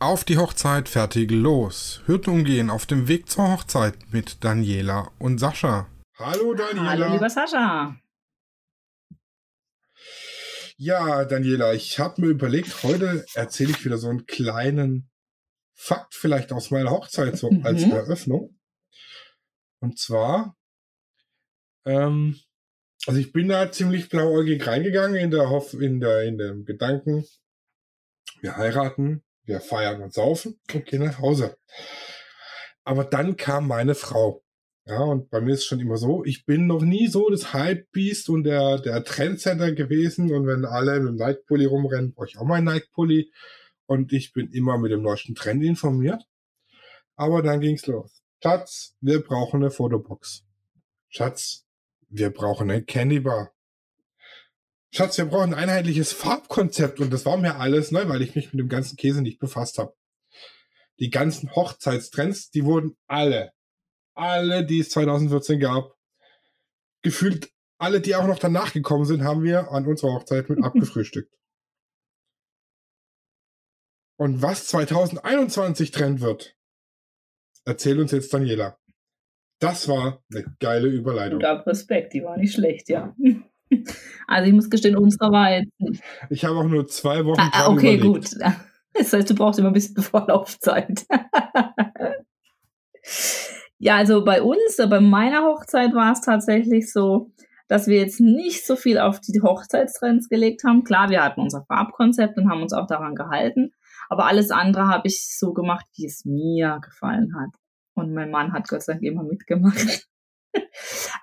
Auf 0.00 0.22
die 0.22 0.38
Hochzeit, 0.38 0.88
fertig, 0.88 1.32
los. 1.32 2.02
Hütten 2.06 2.30
umgehen 2.30 2.70
auf 2.70 2.86
dem 2.86 3.08
Weg 3.08 3.28
zur 3.28 3.50
Hochzeit 3.50 3.96
mit 4.12 4.44
Daniela 4.44 5.10
und 5.18 5.38
Sascha. 5.38 5.88
Hallo 6.16 6.54
Daniela. 6.54 6.90
Hallo 6.90 7.12
lieber 7.14 7.28
Sascha. 7.28 7.96
Ja, 10.76 11.24
Daniela, 11.24 11.74
ich 11.74 11.98
habe 11.98 12.20
mir 12.20 12.28
überlegt, 12.28 12.84
heute 12.84 13.26
erzähle 13.34 13.70
ich 13.70 13.84
wieder 13.84 13.98
so 13.98 14.08
einen 14.08 14.24
kleinen 14.26 15.10
Fakt 15.74 16.14
vielleicht 16.14 16.52
aus 16.52 16.70
meiner 16.70 16.90
Hochzeit 16.90 17.36
so 17.36 17.50
mhm. 17.50 17.66
als 17.66 17.82
Eröffnung. 17.82 18.56
Und 19.80 19.98
zwar, 19.98 20.56
ähm, 21.84 22.38
also 23.04 23.18
ich 23.18 23.32
bin 23.32 23.48
da 23.48 23.72
ziemlich 23.72 24.08
blauäugig 24.08 24.64
reingegangen 24.64 25.16
in 25.16 25.32
der 25.32 25.50
Hoff, 25.50 25.74
in 25.74 25.98
der, 25.98 26.22
in 26.22 26.38
dem 26.38 26.64
Gedanken, 26.64 27.26
wir 28.40 28.56
heiraten, 28.56 29.24
wir 29.48 29.60
feiern 29.60 30.02
und 30.02 30.12
saufen 30.12 30.60
und 30.72 30.86
gehen 30.86 31.02
nach 31.02 31.18
Hause. 31.18 31.56
Aber 32.84 33.04
dann 33.04 33.36
kam 33.36 33.66
meine 33.66 33.94
Frau. 33.94 34.44
Ja, 34.86 35.00
und 35.00 35.28
bei 35.28 35.42
mir 35.42 35.52
ist 35.52 35.60
es 35.60 35.66
schon 35.66 35.80
immer 35.80 35.98
so, 35.98 36.24
ich 36.24 36.46
bin 36.46 36.66
noch 36.66 36.80
nie 36.80 37.08
so 37.08 37.28
das 37.28 37.52
Hype-Beast 37.52 38.30
und 38.30 38.44
der, 38.44 38.78
der 38.78 39.04
Trendsetter 39.04 39.72
gewesen. 39.72 40.32
Und 40.32 40.46
wenn 40.46 40.64
alle 40.64 40.98
mit 41.00 41.08
dem 41.10 41.16
Nike-Pulli 41.16 41.66
rumrennen, 41.66 42.14
brauche 42.14 42.28
ich 42.28 42.38
auch 42.38 42.46
meinen 42.46 42.64
Nike-Pulli. 42.64 43.30
Und 43.86 44.12
ich 44.12 44.32
bin 44.32 44.50
immer 44.52 44.78
mit 44.78 44.92
dem 44.92 45.02
neuesten 45.02 45.34
Trend 45.34 45.62
informiert. 45.62 46.22
Aber 47.16 47.42
dann 47.42 47.60
ging's 47.60 47.86
los. 47.86 48.22
Schatz, 48.42 48.96
wir 49.00 49.22
brauchen 49.22 49.62
eine 49.62 49.70
Fotobox. 49.70 50.44
Schatz, 51.08 51.66
wir 52.08 52.30
brauchen 52.30 52.70
eine 52.70 52.82
Candybar. 52.82 53.52
Schatz, 54.90 55.18
wir 55.18 55.26
brauchen 55.26 55.52
ein 55.52 55.68
einheitliches 55.68 56.12
Farbkonzept 56.12 57.00
und 57.00 57.12
das 57.12 57.26
war 57.26 57.36
mir 57.36 57.56
alles 57.56 57.90
neu, 57.90 58.08
weil 58.08 58.22
ich 58.22 58.34
mich 58.34 58.52
mit 58.52 58.60
dem 58.60 58.68
ganzen 58.68 58.96
Käse 58.96 59.20
nicht 59.20 59.38
befasst 59.38 59.78
habe. 59.78 59.94
Die 60.98 61.10
ganzen 61.10 61.54
Hochzeitstrends, 61.54 62.50
die 62.50 62.64
wurden 62.64 62.96
alle, 63.06 63.52
alle, 64.14 64.64
die 64.64 64.80
es 64.80 64.90
2014 64.90 65.60
gab, 65.60 65.94
gefühlt 67.02 67.52
alle, 67.78 68.00
die 68.00 68.16
auch 68.16 68.26
noch 68.26 68.38
danach 68.38 68.72
gekommen 68.72 69.04
sind, 69.04 69.22
haben 69.22 69.42
wir 69.42 69.70
an 69.70 69.86
unserer 69.86 70.14
Hochzeit 70.14 70.48
mit 70.48 70.58
abgefrühstückt. 70.64 71.32
Und 74.18 74.42
was 74.42 74.66
2021 74.66 75.92
Trend 75.92 76.20
wird, 76.20 76.56
erzähl 77.64 78.00
uns 78.00 78.10
jetzt 78.10 78.34
Daniela. 78.34 78.78
Das 79.60 79.86
war 79.86 80.24
eine 80.32 80.44
geile 80.58 80.88
Überleitung. 80.88 81.38
Guter 81.38 81.64
Respekt, 81.66 82.14
die 82.14 82.22
war 82.24 82.36
nicht 82.36 82.54
schlecht, 82.54 82.88
ja. 82.88 83.14
Also 84.26 84.48
ich 84.48 84.54
muss 84.54 84.68
gestehen, 84.68 84.96
unsere 84.96 85.32
war 85.32 85.50
jetzt. 85.50 85.72
Ich 86.28 86.44
habe 86.44 86.58
auch 86.58 86.68
nur 86.68 86.86
zwei 86.86 87.24
Wochen. 87.24 87.40
Ah, 87.40 87.50
ah 87.52 87.68
okay, 87.68 87.96
überlegt. 87.96 88.32
gut. 88.32 88.44
Das 88.94 89.12
heißt, 89.12 89.30
du 89.30 89.34
brauchst 89.34 89.60
immer 89.60 89.68
ein 89.68 89.74
bisschen 89.74 89.96
Vorlaufzeit. 90.02 91.06
ja, 93.78 93.96
also 93.96 94.24
bei 94.24 94.42
uns, 94.42 94.76
bei 94.76 95.00
meiner 95.00 95.44
Hochzeit 95.44 95.94
war 95.94 96.12
es 96.12 96.20
tatsächlich 96.20 96.90
so, 96.92 97.30
dass 97.68 97.86
wir 97.86 97.98
jetzt 97.98 98.18
nicht 98.18 98.66
so 98.66 98.74
viel 98.74 98.98
auf 98.98 99.20
die 99.20 99.40
Hochzeitstrends 99.40 100.28
gelegt 100.28 100.64
haben. 100.64 100.82
Klar, 100.82 101.10
wir 101.10 101.22
hatten 101.22 101.42
unser 101.42 101.64
Farbkonzept 101.66 102.38
und 102.38 102.50
haben 102.50 102.62
uns 102.62 102.72
auch 102.72 102.86
daran 102.86 103.14
gehalten. 103.14 103.72
Aber 104.08 104.26
alles 104.26 104.50
andere 104.50 104.88
habe 104.88 105.06
ich 105.06 105.38
so 105.38 105.52
gemacht, 105.52 105.86
wie 105.94 106.06
es 106.06 106.24
mir 106.24 106.80
gefallen 106.82 107.34
hat. 107.38 107.50
Und 107.94 108.14
mein 108.14 108.30
Mann 108.30 108.52
hat 108.52 108.68
Gott 108.68 108.82
sei 108.82 108.94
Dank 108.94 109.04
immer 109.04 109.22
mitgemacht. 109.22 110.07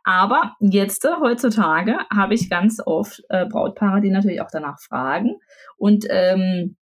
Aber 0.06 0.54
jetzt, 0.60 1.04
äh, 1.04 1.10
heutzutage, 1.20 1.98
habe 2.14 2.36
ich 2.36 2.50
ganz 2.50 2.80
oft 2.86 3.24
äh, 3.30 3.48
Brautpaare, 3.48 4.02
die 4.02 4.12
natürlich 4.12 4.40
auch 4.40 4.52
danach 4.52 4.80
fragen 4.80 5.38
und 5.78 6.06
ähm, 6.10 6.78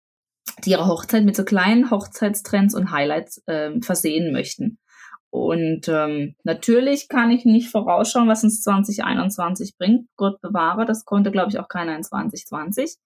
die 0.66 0.72
ihre 0.72 0.88
Hochzeit 0.88 1.24
mit 1.24 1.36
so 1.36 1.46
kleinen 1.46 1.92
Hochzeitstrends 1.92 2.74
und 2.74 2.92
Highlights 2.92 3.44
ähm, 3.46 3.84
versehen 3.84 4.34
möchten. 4.34 4.80
Und 5.32 5.88
ähm, 5.88 6.36
natürlich 6.44 7.08
kann 7.08 7.32
ich 7.32 7.46
nicht 7.46 7.70
vorausschauen, 7.70 8.28
was 8.28 8.44
uns 8.44 8.62
2021 8.64 9.78
bringt. 9.78 10.10
Gott 10.18 10.42
bewahre, 10.42 10.84
das 10.84 11.06
konnte, 11.06 11.32
glaube 11.32 11.50
ich, 11.50 11.58
auch 11.58 11.70
keiner 11.70 11.96
in 11.96 12.04
2020. 12.04 12.98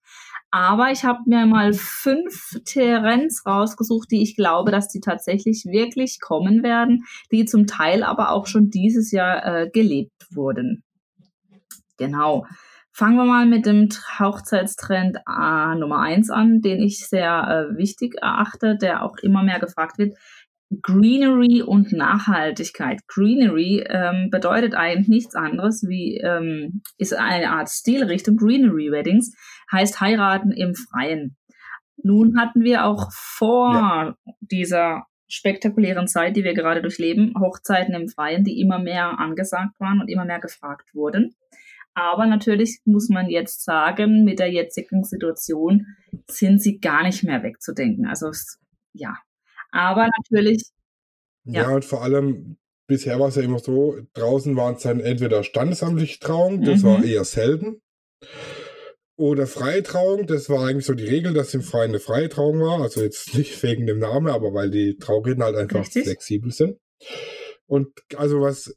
Aber 0.50 0.90
ich 0.90 1.04
habe 1.04 1.20
mir 1.26 1.46
mal 1.46 1.72
fünf 1.72 2.60
Trends 2.64 3.46
rausgesucht, 3.46 4.10
die 4.10 4.22
ich 4.22 4.34
glaube, 4.34 4.72
dass 4.72 4.88
die 4.88 4.98
tatsächlich 4.98 5.66
wirklich 5.66 6.18
kommen 6.20 6.64
werden, 6.64 7.04
die 7.30 7.44
zum 7.44 7.68
Teil 7.68 8.02
aber 8.02 8.32
auch 8.32 8.48
schon 8.48 8.70
dieses 8.70 9.12
Jahr 9.12 9.44
äh, 9.46 9.70
gelebt 9.70 10.26
wurden. 10.30 10.82
Genau. 11.96 12.44
Fangen 12.90 13.16
wir 13.16 13.26
mal 13.26 13.44
mit 13.44 13.66
dem 13.66 13.90
Hochzeitstrend 14.18 15.18
äh, 15.28 15.74
Nummer 15.74 16.00
eins 16.00 16.30
an, 16.30 16.62
den 16.62 16.80
ich 16.80 17.06
sehr 17.06 17.68
äh, 17.70 17.76
wichtig 17.76 18.16
erachte, 18.22 18.74
der 18.74 19.04
auch 19.04 19.18
immer 19.18 19.42
mehr 19.42 19.60
gefragt 19.60 19.98
wird. 19.98 20.16
Greenery 20.82 21.62
und 21.62 21.92
Nachhaltigkeit. 21.92 23.00
Greenery 23.06 23.84
ähm, 23.88 24.30
bedeutet 24.30 24.74
eigentlich 24.74 25.08
nichts 25.08 25.34
anderes 25.34 25.84
wie 25.88 26.16
ähm, 26.16 26.82
ist 26.98 27.14
eine 27.14 27.50
Art 27.50 27.68
Stilrichtung. 27.68 28.36
Greenery 28.36 28.90
Weddings 28.90 29.32
heißt 29.70 30.00
heiraten 30.00 30.50
im 30.50 30.74
Freien. 30.74 31.36
Nun 32.02 32.38
hatten 32.38 32.62
wir 32.62 32.84
auch 32.84 33.10
vor 33.12 33.72
ja. 33.72 34.16
dieser 34.40 35.06
spektakulären 35.28 36.06
Zeit, 36.06 36.36
die 36.36 36.44
wir 36.44 36.54
gerade 36.54 36.82
durchleben, 36.82 37.34
Hochzeiten 37.38 37.94
im 37.94 38.08
Freien, 38.08 38.44
die 38.44 38.60
immer 38.60 38.78
mehr 38.78 39.18
angesagt 39.18 39.78
waren 39.78 40.00
und 40.00 40.08
immer 40.08 40.24
mehr 40.24 40.40
gefragt 40.40 40.94
wurden. 40.94 41.34
Aber 41.94 42.26
natürlich 42.26 42.80
muss 42.84 43.08
man 43.08 43.30
jetzt 43.30 43.64
sagen, 43.64 44.24
mit 44.24 44.38
der 44.38 44.52
jetzigen 44.52 45.02
Situation 45.02 45.86
sind 46.28 46.60
sie 46.60 46.78
gar 46.78 47.02
nicht 47.02 47.24
mehr 47.24 47.42
wegzudenken. 47.42 48.06
Also 48.06 48.30
ja, 48.92 49.16
aber 49.76 50.08
natürlich. 50.18 50.62
Ja, 51.44 51.62
ja 51.62 51.74
und 51.74 51.84
vor 51.84 52.02
allem, 52.02 52.56
bisher 52.88 53.20
war 53.20 53.28
es 53.28 53.36
ja 53.36 53.42
immer 53.42 53.58
so, 53.58 53.98
draußen 54.14 54.56
waren 54.56 54.76
es 54.76 54.82
dann 54.82 55.00
entweder 55.00 55.44
standesamtliche 55.44 56.18
Trauung, 56.18 56.62
das 56.62 56.82
mhm. 56.82 56.86
war 56.86 57.04
eher 57.04 57.24
selten. 57.24 57.82
Oder 59.18 59.46
freie 59.46 59.82
Trauung, 59.82 60.26
das 60.26 60.50
war 60.50 60.66
eigentlich 60.66 60.84
so 60.84 60.94
die 60.94 61.06
Regel, 61.06 61.32
dass 61.32 61.54
im 61.54 61.62
Freien 61.62 61.90
eine 61.90 62.00
freie 62.00 62.28
Trauung 62.28 62.60
war. 62.60 62.82
Also 62.82 63.02
jetzt 63.02 63.34
nicht 63.38 63.62
wegen 63.62 63.86
dem 63.86 63.98
Namen, 63.98 64.28
aber 64.28 64.52
weil 64.52 64.70
die 64.70 64.96
Trauredner 64.96 65.46
halt 65.46 65.56
einfach 65.56 65.80
Richtig. 65.80 66.04
flexibel 66.04 66.50
sind. 66.52 66.78
Und 67.66 67.88
also 68.16 68.40
was 68.40 68.74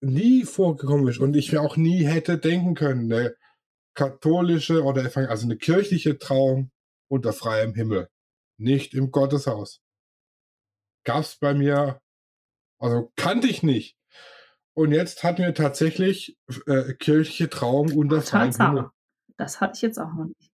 nie 0.00 0.44
vorgekommen 0.44 1.08
ist 1.08 1.18
und 1.18 1.36
ich 1.36 1.52
mir 1.52 1.60
auch 1.60 1.76
nie 1.76 2.04
hätte 2.04 2.38
denken 2.38 2.74
können, 2.74 3.10
eine 3.12 3.34
katholische 3.94 4.82
oder 4.82 5.10
also 5.28 5.46
eine 5.46 5.56
kirchliche 5.56 6.18
Trauung 6.18 6.70
unter 7.08 7.32
freiem 7.32 7.74
Himmel. 7.74 8.08
Nicht 8.58 8.94
im 8.94 9.10
Gotteshaus 9.10 9.80
gab 11.06 11.22
es 11.22 11.36
bei 11.36 11.54
mir, 11.54 12.02
also 12.78 13.10
kannte 13.16 13.46
ich 13.46 13.62
nicht. 13.62 13.96
Und 14.74 14.92
jetzt 14.92 15.24
hatten 15.24 15.42
wir 15.42 15.54
tatsächlich 15.54 16.36
äh, 16.66 16.92
kirchliche 16.92 17.48
Trauung 17.48 17.92
unter 17.92 18.22
Tatsache. 18.22 18.90
Das 19.38 19.60
hatte 19.60 19.72
ich 19.76 19.82
jetzt 19.82 19.98
auch 19.98 20.12
noch 20.12 20.26
nicht. 20.26 20.50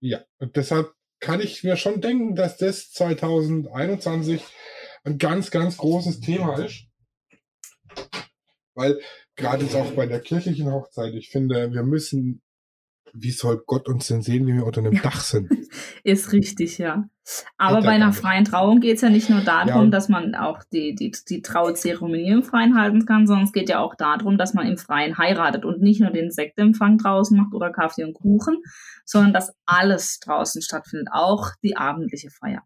Ja, 0.00 0.24
und 0.38 0.56
deshalb 0.56 0.94
kann 1.20 1.40
ich 1.40 1.62
mir 1.62 1.76
schon 1.76 2.00
denken, 2.00 2.34
dass 2.34 2.56
das 2.56 2.90
2021 2.92 4.42
ein 5.04 5.18
ganz, 5.18 5.50
ganz 5.50 5.76
großes 5.76 6.20
Thema 6.20 6.58
ist. 6.64 6.86
Weil 8.74 9.00
gerade 9.36 9.64
jetzt 9.64 9.74
auch 9.74 9.90
bei 9.92 10.06
der 10.06 10.20
kirchlichen 10.20 10.70
Hochzeit, 10.70 11.14
ich 11.14 11.30
finde, 11.30 11.72
wir 11.72 11.82
müssen 11.82 12.42
wie 13.18 13.30
soll 13.30 13.62
Gott 13.66 13.88
uns 13.88 14.08
denn 14.08 14.22
sehen, 14.22 14.46
wie 14.46 14.54
wir 14.54 14.66
unter 14.66 14.80
einem 14.80 15.00
Dach 15.00 15.20
sind? 15.20 15.50
Ist 16.04 16.32
richtig, 16.32 16.78
ja. 16.78 17.04
Aber 17.56 17.82
bei 17.82 17.90
einer 17.90 18.12
freien 18.12 18.44
Trauung 18.44 18.80
geht 18.80 18.96
es 18.96 19.00
ja 19.00 19.10
nicht 19.10 19.30
nur 19.30 19.40
darum, 19.40 19.84
ja. 19.84 19.90
dass 19.90 20.08
man 20.08 20.34
auch 20.34 20.62
die, 20.72 20.94
die, 20.94 21.12
die 21.28 21.42
Trauzeremonie 21.42 22.30
im 22.30 22.44
Freien 22.44 22.78
halten 22.78 23.04
kann, 23.04 23.26
sondern 23.26 23.46
es 23.46 23.52
geht 23.52 23.68
ja 23.68 23.80
auch 23.80 23.96
darum, 23.96 24.38
dass 24.38 24.54
man 24.54 24.66
im 24.66 24.76
Freien 24.76 25.18
heiratet 25.18 25.64
und 25.64 25.82
nicht 25.82 26.00
nur 26.00 26.10
den 26.10 26.30
Sektempfang 26.30 26.98
draußen 26.98 27.36
macht 27.36 27.52
oder 27.52 27.72
Kaffee 27.72 28.04
und 28.04 28.14
Kuchen, 28.14 28.62
sondern 29.04 29.32
dass 29.32 29.52
alles 29.64 30.20
draußen 30.20 30.62
stattfindet, 30.62 31.08
auch 31.10 31.50
die 31.62 31.76
abendliche 31.76 32.30
Feier. 32.30 32.62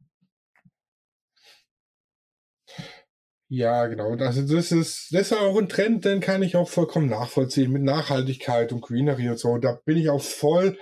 Ja, 3.52 3.88
genau. 3.88 4.14
Also 4.14 4.42
das 4.42 4.70
ist, 4.70 5.12
das 5.12 5.32
ist 5.32 5.32
auch 5.32 5.58
ein 5.58 5.68
Trend, 5.68 6.04
den 6.04 6.20
kann 6.20 6.41
ich 6.44 6.54
auch 6.54 6.68
vollkommen 6.68 7.08
nachvollziehen 7.08 7.72
mit 7.72 7.82
Nachhaltigkeit 7.82 8.72
und 8.72 8.80
Greenery 8.80 9.28
und 9.28 9.41
so. 9.41 9.58
Da 9.58 9.80
bin 9.84 9.97
ich 9.97 10.08
auch 10.08 10.22
voll, 10.22 10.78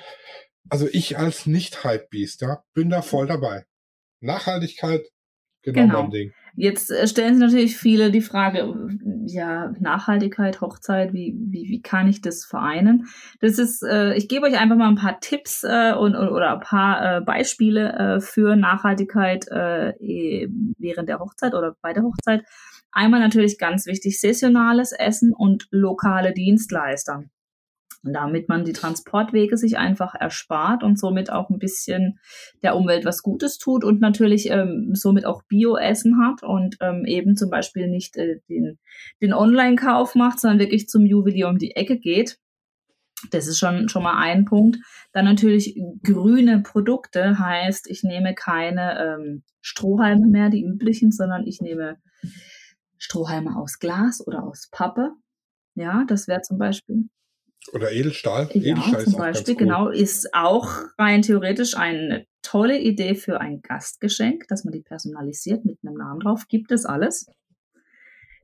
also 0.69 0.87
ich 0.93 1.17
als 1.17 1.47
Nicht-Hype-Beast, 1.47 2.43
ja, 2.43 2.63
bin 2.75 2.91
da 2.91 3.01
voll 3.01 3.27
dabei. 3.27 3.65
Nachhaltigkeit, 4.21 5.01
genau, 5.63 5.81
genau. 5.81 6.03
mein 6.03 6.11
Ding. 6.11 6.33
Jetzt 6.61 6.91
äh, 6.91 7.07
stellen 7.07 7.35
sich 7.35 7.45
natürlich 7.45 7.77
viele 7.77 8.11
die 8.11 8.21
Frage, 8.21 8.75
ja, 9.27 9.73
Nachhaltigkeit, 9.79 10.61
Hochzeit, 10.61 11.13
wie, 11.13 11.37
wie, 11.39 11.69
wie 11.69 11.81
kann 11.81 12.09
ich 12.09 12.21
das 12.21 12.45
vereinen? 12.45 13.07
Das 13.41 13.61
ist, 13.61 13.85
äh, 13.85 14.15
ich 14.15 14.29
gebe 14.29 14.47
euch 14.47 14.59
einfach 14.59 14.75
mal 14.75 14.89
ein 14.89 14.97
paar 14.97 15.21
Tipps 15.21 15.63
äh, 15.63 15.93
und, 15.93 16.17
oder 16.17 16.55
ein 16.55 16.61
paar 16.61 17.19
äh, 17.19 17.21
Beispiele 17.21 17.93
äh, 17.93 18.21
für 18.21 18.57
Nachhaltigkeit 18.57 19.47
äh, 19.49 19.91
e, 20.01 20.49
während 20.79 21.09
der 21.09 21.21
Hochzeit 21.21 21.55
oder 21.55 21.77
bei 21.81 21.93
der 21.93 22.03
Hochzeit. 22.03 22.43
Einmal 22.91 23.21
natürlich 23.21 23.57
ganz 23.59 23.87
wichtig, 23.87 24.21
saisonales 24.21 24.91
Essen 24.91 25.33
und 25.33 25.69
lokale 25.71 26.33
Dienstleister. 26.33 27.23
Damit 28.03 28.49
man 28.49 28.65
die 28.65 28.73
Transportwege 28.73 29.57
sich 29.57 29.77
einfach 29.77 30.15
erspart 30.15 30.83
und 30.83 30.99
somit 30.99 31.31
auch 31.31 31.51
ein 31.51 31.59
bisschen 31.59 32.19
der 32.63 32.77
Umwelt 32.77 33.05
was 33.05 33.23
Gutes 33.23 33.59
tut 33.59 33.85
und 33.85 34.01
natürlich 34.01 34.51
ähm, 34.51 34.91
somit 34.95 35.27
auch 35.27 35.43
Bio-Essen 35.45 36.19
hat 36.25 36.43
und 36.43 36.77
ähm, 36.81 37.05
eben 37.07 37.37
zum 37.37 37.51
Beispiel 37.51 37.89
nicht 37.89 38.17
äh, 38.17 38.41
den, 38.49 38.79
den 39.21 39.33
Online-Kauf 39.33 40.15
macht, 40.15 40.41
sondern 40.41 40.61
wirklich 40.61 40.89
zum 40.89 41.07
Juwelier 41.07 41.49
um 41.49 41.59
die 41.59 41.75
Ecke 41.77 41.99
geht. 41.99 42.39
Das 43.33 43.49
ist 43.49 43.59
schon, 43.59 43.89
schon 43.89 44.05
mal 44.05 44.17
ein 44.17 44.45
Punkt. 44.45 44.79
Dann 45.13 45.25
natürlich 45.25 45.77
grüne 46.05 46.63
Produkte 46.63 47.39
heißt, 47.39 47.91
ich 47.91 48.05
nehme 48.05 48.35
keine 48.35 49.17
ähm, 49.19 49.43
Strohhalme 49.61 50.29
mehr, 50.29 50.51
die 50.51 50.65
üblichen, 50.65 51.11
sondern 51.11 51.45
ich 51.45 51.61
nehme 51.61 51.97
Strohhalme 52.97 53.57
aus 53.57 53.81
Glas 53.81 54.25
oder 54.25 54.45
aus 54.45 54.69
Pappe. 54.71 55.11
Ja, 55.75 56.05
das 56.07 56.29
wäre 56.29 56.43
zum 56.43 56.59
Beispiel 56.59 57.09
oder 57.73 57.93
Edelstahl. 57.93 58.49
Ja, 58.53 58.73
Edelstahl 58.73 59.05
zum 59.05 59.19
Beispiel, 59.19 59.55
cool. 59.55 59.59
genau, 59.59 59.89
ist 59.89 60.35
auch 60.35 60.69
rein 60.99 61.23
theoretisch 61.23 61.77
eine 61.77 62.27
tolle 62.43 62.79
Idee 62.79 63.15
für 63.15 63.41
ein 63.41 63.61
Gastgeschenk, 63.61 64.47
dass 64.49 64.65
man 64.65 64.73
die 64.73 64.81
personalisiert 64.81 65.65
mit 65.65 65.79
einem 65.83 65.97
Namen 65.97 66.21
drauf. 66.21 66.47
Gibt 66.49 66.73
es 66.73 66.87
alles. 66.87 67.27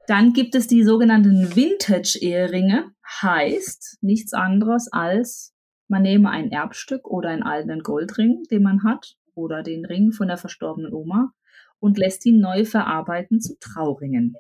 Dann 0.07 0.35
gibt 0.35 0.55
es 0.55 0.67
die 0.67 0.85
sogenannten 0.85 1.57
Vintage-Eheringe. 1.57 2.91
Heißt 3.23 3.99
nichts 4.03 4.35
anderes 4.35 4.89
als, 4.93 5.55
man 5.89 6.03
nehme 6.03 6.31
ein 6.31 6.51
Erbstück 6.51 7.07
oder 7.07 7.31
einen 7.31 7.43
alten 7.43 7.81
Goldring, 7.81 8.43
den 8.51 8.63
man 8.63 8.85
hat, 8.85 9.17
oder 9.35 9.63
den 9.63 9.85
Ring 9.85 10.13
von 10.13 10.29
der 10.29 10.37
verstorbenen 10.37 10.93
Oma 10.93 11.33
und 11.81 11.99
lässt 11.99 12.25
ihn 12.27 12.41
neu 12.41 12.65
verarbeiten 12.65 13.41
zu 13.41 13.59
Trauringen 13.59 14.37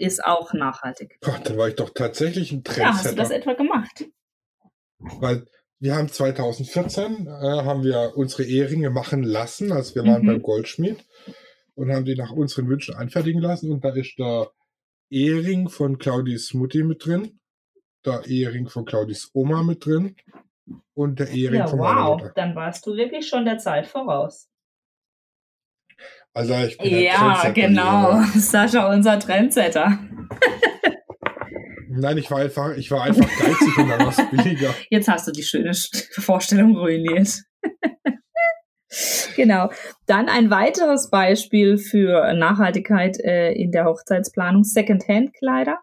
ist 0.00 0.24
auch 0.24 0.52
nachhaltig. 0.52 1.18
Boah, 1.20 1.38
dann 1.44 1.56
war 1.56 1.68
ich 1.68 1.76
doch 1.76 1.90
tatsächlich 1.90 2.52
ein 2.52 2.64
Trendsetter. 2.64 2.88
Ja, 2.88 2.94
hast 2.94 3.10
du 3.12 3.16
das 3.16 3.30
etwa 3.30 3.52
gemacht? 3.52 4.06
Weil 4.98 5.46
wir 5.78 5.94
haben 5.94 6.08
2014 6.08 7.26
äh, 7.26 7.30
haben 7.30 7.84
wir 7.84 8.12
unsere 8.16 8.44
Eheringe 8.44 8.90
machen 8.90 9.22
lassen, 9.22 9.72
also 9.72 9.94
wir 9.94 10.04
waren 10.04 10.22
mhm. 10.22 10.26
beim 10.26 10.42
Goldschmied 10.42 11.04
und 11.74 11.92
haben 11.92 12.04
die 12.04 12.16
nach 12.16 12.32
unseren 12.32 12.68
Wünschen 12.68 12.94
anfertigen 12.94 13.40
lassen 13.40 13.70
und 13.72 13.84
da 13.84 13.90
ist 13.90 14.18
der 14.18 14.50
Ehering 15.10 15.68
von 15.68 15.98
Claudis 15.98 16.54
Mutti 16.54 16.82
mit 16.82 17.04
drin, 17.04 17.40
der 18.04 18.26
Ehering 18.26 18.68
von 18.68 18.84
Claudis 18.84 19.30
Oma 19.32 19.62
mit 19.62 19.84
drin 19.84 20.16
und 20.94 21.18
der 21.18 21.28
Ehering 21.28 21.60
ja, 21.60 21.66
von 21.66 21.78
meiner 21.78 22.06
wow. 22.06 22.18
Mutter. 22.20 22.32
Dann 22.34 22.54
warst 22.54 22.86
du 22.86 22.94
wirklich 22.94 23.26
schon 23.26 23.44
der 23.44 23.58
Zeit 23.58 23.86
voraus. 23.86 24.49
Also 26.32 26.54
ich 26.54 26.78
bin 26.78 27.00
Ja, 27.00 27.50
genau. 27.52 28.22
Sascha, 28.34 28.92
unser 28.92 29.18
Trendsetter. 29.18 29.98
Nein, 31.88 32.18
ich 32.18 32.30
war 32.30 32.38
einfach, 32.38 32.76
ich 32.76 32.90
war 32.90 33.02
einfach 33.02 33.28
geizig 33.28 33.76
und 33.76 33.88
dann 33.88 34.00
war 34.00 34.08
es 34.10 34.30
billiger. 34.30 34.74
Jetzt 34.90 35.08
hast 35.08 35.26
du 35.26 35.32
die 35.32 35.42
schöne 35.42 35.72
Vorstellung 36.12 36.76
ruiniert. 36.76 37.42
genau. 39.36 39.70
Dann 40.06 40.28
ein 40.28 40.50
weiteres 40.50 41.10
Beispiel 41.10 41.78
für 41.78 42.32
Nachhaltigkeit 42.34 43.18
äh, 43.18 43.52
in 43.52 43.72
der 43.72 43.86
Hochzeitsplanung: 43.86 44.62
Secondhand-Kleider. 44.62 45.78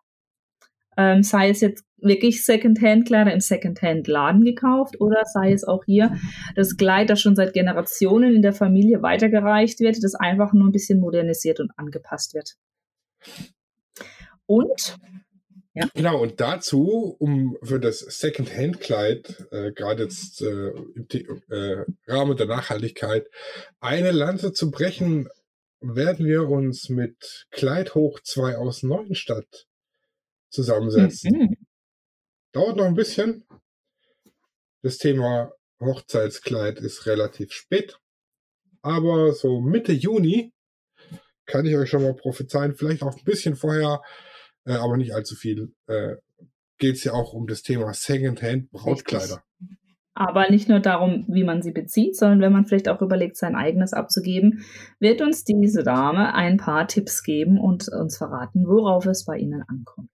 Ähm, 0.97 1.23
sei 1.23 1.49
es 1.49 1.61
jetzt 1.61 1.85
wirklich 1.97 2.45
Secondhand-Kleider 2.45 3.33
im 3.33 3.39
Secondhand-Laden 3.39 4.43
gekauft 4.43 4.99
oder 4.99 5.23
sei 5.25 5.51
es 5.51 5.63
auch 5.63 5.83
hier 5.85 6.17
das 6.55 6.77
Kleid, 6.77 7.09
das 7.09 7.21
schon 7.21 7.35
seit 7.35 7.53
Generationen 7.53 8.35
in 8.35 8.41
der 8.41 8.53
Familie 8.53 9.01
weitergereicht 9.01 9.79
wird, 9.79 10.03
das 10.03 10.15
einfach 10.15 10.53
nur 10.53 10.67
ein 10.67 10.71
bisschen 10.71 10.99
modernisiert 10.99 11.59
und 11.59 11.71
angepasst 11.77 12.33
wird. 12.33 12.55
Und 14.45 14.97
ja. 15.73 15.87
Genau, 15.93 16.19
und 16.23 16.41
dazu, 16.41 17.15
um 17.19 17.55
für 17.61 17.79
das 17.79 17.99
Second-Hand-Kleid, 17.99 19.47
äh, 19.51 19.71
gerade 19.73 20.03
jetzt 20.03 20.41
äh, 20.41 20.69
im 20.69 21.07
äh, 21.49 21.85
Rahmen 22.07 22.35
der 22.35 22.47
Nachhaltigkeit, 22.47 23.27
eine 23.79 24.09
Lanze 24.09 24.53
zu 24.53 24.71
brechen, 24.71 25.29
werden 25.79 26.25
wir 26.25 26.49
uns 26.49 26.89
mit 26.89 27.45
Kleid 27.51 27.93
hoch 27.93 28.19
2 28.23 28.57
aus 28.57 28.81
Neuenstadt 28.81 29.67
zusammensetzen. 30.49 31.31
Mhm. 31.31 31.57
Dauert 32.51 32.77
noch 32.77 32.85
ein 32.85 32.95
bisschen. 32.95 33.45
Das 34.81 34.97
Thema 34.97 35.51
Hochzeitskleid 35.79 36.79
ist 36.79 37.05
relativ 37.05 37.51
spät. 37.51 37.99
Aber 38.81 39.33
so 39.33 39.59
Mitte 39.59 39.91
Juni 39.91 40.53
kann 41.45 41.65
ich 41.65 41.75
euch 41.75 41.89
schon 41.89 42.03
mal 42.03 42.13
prophezeien, 42.13 42.75
vielleicht 42.75 43.03
auch 43.03 43.17
ein 43.17 43.23
bisschen 43.23 43.55
vorher, 43.55 44.01
äh, 44.65 44.73
aber 44.73 44.97
nicht 44.97 45.13
allzu 45.13 45.35
viel, 45.35 45.73
äh, 45.87 46.15
geht 46.77 46.95
es 46.95 47.03
ja 47.03 47.13
auch 47.13 47.33
um 47.33 47.47
das 47.47 47.63
Thema 47.63 47.93
Secondhand 47.93 48.69
Brautkleider. 48.71 49.43
Aber 50.13 50.49
nicht 50.49 50.67
nur 50.67 50.79
darum, 50.79 51.25
wie 51.27 51.43
man 51.43 51.61
sie 51.61 51.71
bezieht, 51.71 52.15
sondern 52.15 52.41
wenn 52.41 52.51
man 52.51 52.65
vielleicht 52.65 52.89
auch 52.89 53.01
überlegt, 53.01 53.37
sein 53.37 53.55
eigenes 53.55 53.93
abzugeben, 53.93 54.65
wird 54.99 55.21
uns 55.21 55.43
diese 55.43 55.83
Dame 55.83 56.33
ein 56.33 56.57
paar 56.57 56.87
Tipps 56.87 57.21
geben 57.23 57.59
und 57.59 57.87
uns 57.89 58.17
verraten, 58.17 58.65
worauf 58.65 59.05
es 59.05 59.25
bei 59.25 59.37
Ihnen 59.37 59.63
ankommt. 59.67 60.09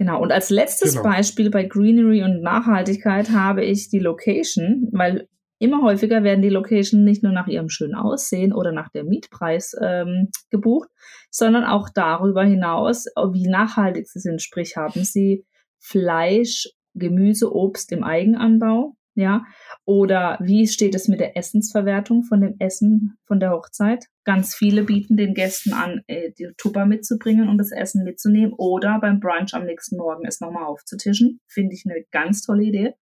Genau, 0.00 0.22
und 0.22 0.32
als 0.32 0.48
letztes 0.48 0.92
genau. 0.92 1.10
Beispiel 1.10 1.50
bei 1.50 1.64
Greenery 1.64 2.22
und 2.22 2.40
Nachhaltigkeit 2.40 3.32
habe 3.32 3.66
ich 3.66 3.90
die 3.90 3.98
Location, 3.98 4.88
weil 4.92 5.28
immer 5.58 5.82
häufiger 5.82 6.24
werden 6.24 6.40
die 6.40 6.48
Location 6.48 7.04
nicht 7.04 7.22
nur 7.22 7.32
nach 7.32 7.48
ihrem 7.48 7.68
schönen 7.68 7.94
Aussehen 7.94 8.54
oder 8.54 8.72
nach 8.72 8.88
dem 8.88 9.08
Mietpreis 9.08 9.76
ähm, 9.78 10.30
gebucht, 10.48 10.88
sondern 11.30 11.64
auch 11.64 11.90
darüber 11.94 12.42
hinaus, 12.42 13.08
wie 13.34 13.46
nachhaltig 13.46 14.08
sie 14.08 14.20
sind. 14.20 14.40
Sprich, 14.40 14.74
haben 14.78 15.04
sie 15.04 15.44
Fleisch, 15.78 16.70
Gemüse, 16.94 17.54
Obst 17.54 17.92
im 17.92 18.02
Eigenanbau, 18.02 18.94
ja, 19.20 19.44
oder 19.84 20.38
wie 20.40 20.66
steht 20.66 20.94
es 20.94 21.08
mit 21.08 21.20
der 21.20 21.36
Essensverwertung 21.36 22.24
von 22.24 22.40
dem 22.40 22.56
Essen 22.58 23.18
von 23.26 23.38
der 23.38 23.50
Hochzeit? 23.50 24.06
Ganz 24.24 24.54
viele 24.54 24.84
bieten 24.84 25.16
den 25.16 25.34
Gästen 25.34 25.72
an, 25.72 26.02
äh, 26.06 26.32
die 26.38 26.48
Tupper 26.56 26.86
mitzubringen 26.86 27.48
und 27.48 27.58
das 27.58 27.72
Essen 27.72 28.04
mitzunehmen 28.04 28.54
oder 28.56 28.98
beim 29.00 29.20
Brunch 29.20 29.54
am 29.54 29.64
nächsten 29.64 29.96
Morgen 29.96 30.26
es 30.26 30.40
nochmal 30.40 30.64
aufzutischen. 30.64 31.40
Finde 31.46 31.74
ich 31.74 31.84
eine 31.86 32.04
ganz 32.10 32.42
tolle 32.42 32.64
Idee. 32.64 32.94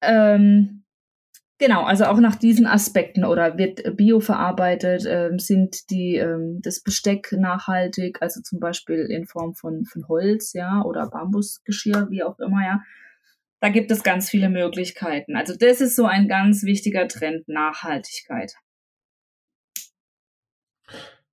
Ähm, 0.00 0.84
genau, 1.58 1.82
also 1.84 2.04
auch 2.04 2.18
nach 2.18 2.36
diesen 2.36 2.66
Aspekten 2.66 3.24
oder 3.24 3.58
wird 3.58 3.96
Bio 3.96 4.20
verarbeitet, 4.20 5.04
ähm, 5.06 5.38
sind 5.38 5.90
die 5.90 6.16
ähm, 6.16 6.60
das 6.62 6.82
Besteck 6.82 7.32
nachhaltig, 7.32 8.18
also 8.20 8.40
zum 8.42 8.60
Beispiel 8.60 9.00
in 9.00 9.26
Form 9.26 9.54
von, 9.54 9.84
von 9.84 10.08
Holz, 10.08 10.52
ja, 10.52 10.82
oder 10.82 11.08
Bambusgeschirr, 11.10 12.08
wie 12.10 12.22
auch 12.22 12.38
immer, 12.38 12.64
ja 12.64 12.80
da 13.60 13.68
gibt 13.68 13.90
es 13.90 14.02
ganz 14.02 14.30
viele 14.30 14.48
Möglichkeiten. 14.48 15.36
Also 15.36 15.54
das 15.56 15.80
ist 15.80 15.96
so 15.96 16.06
ein 16.06 16.28
ganz 16.28 16.62
wichtiger 16.62 17.08
Trend, 17.08 17.48
Nachhaltigkeit. 17.48 18.54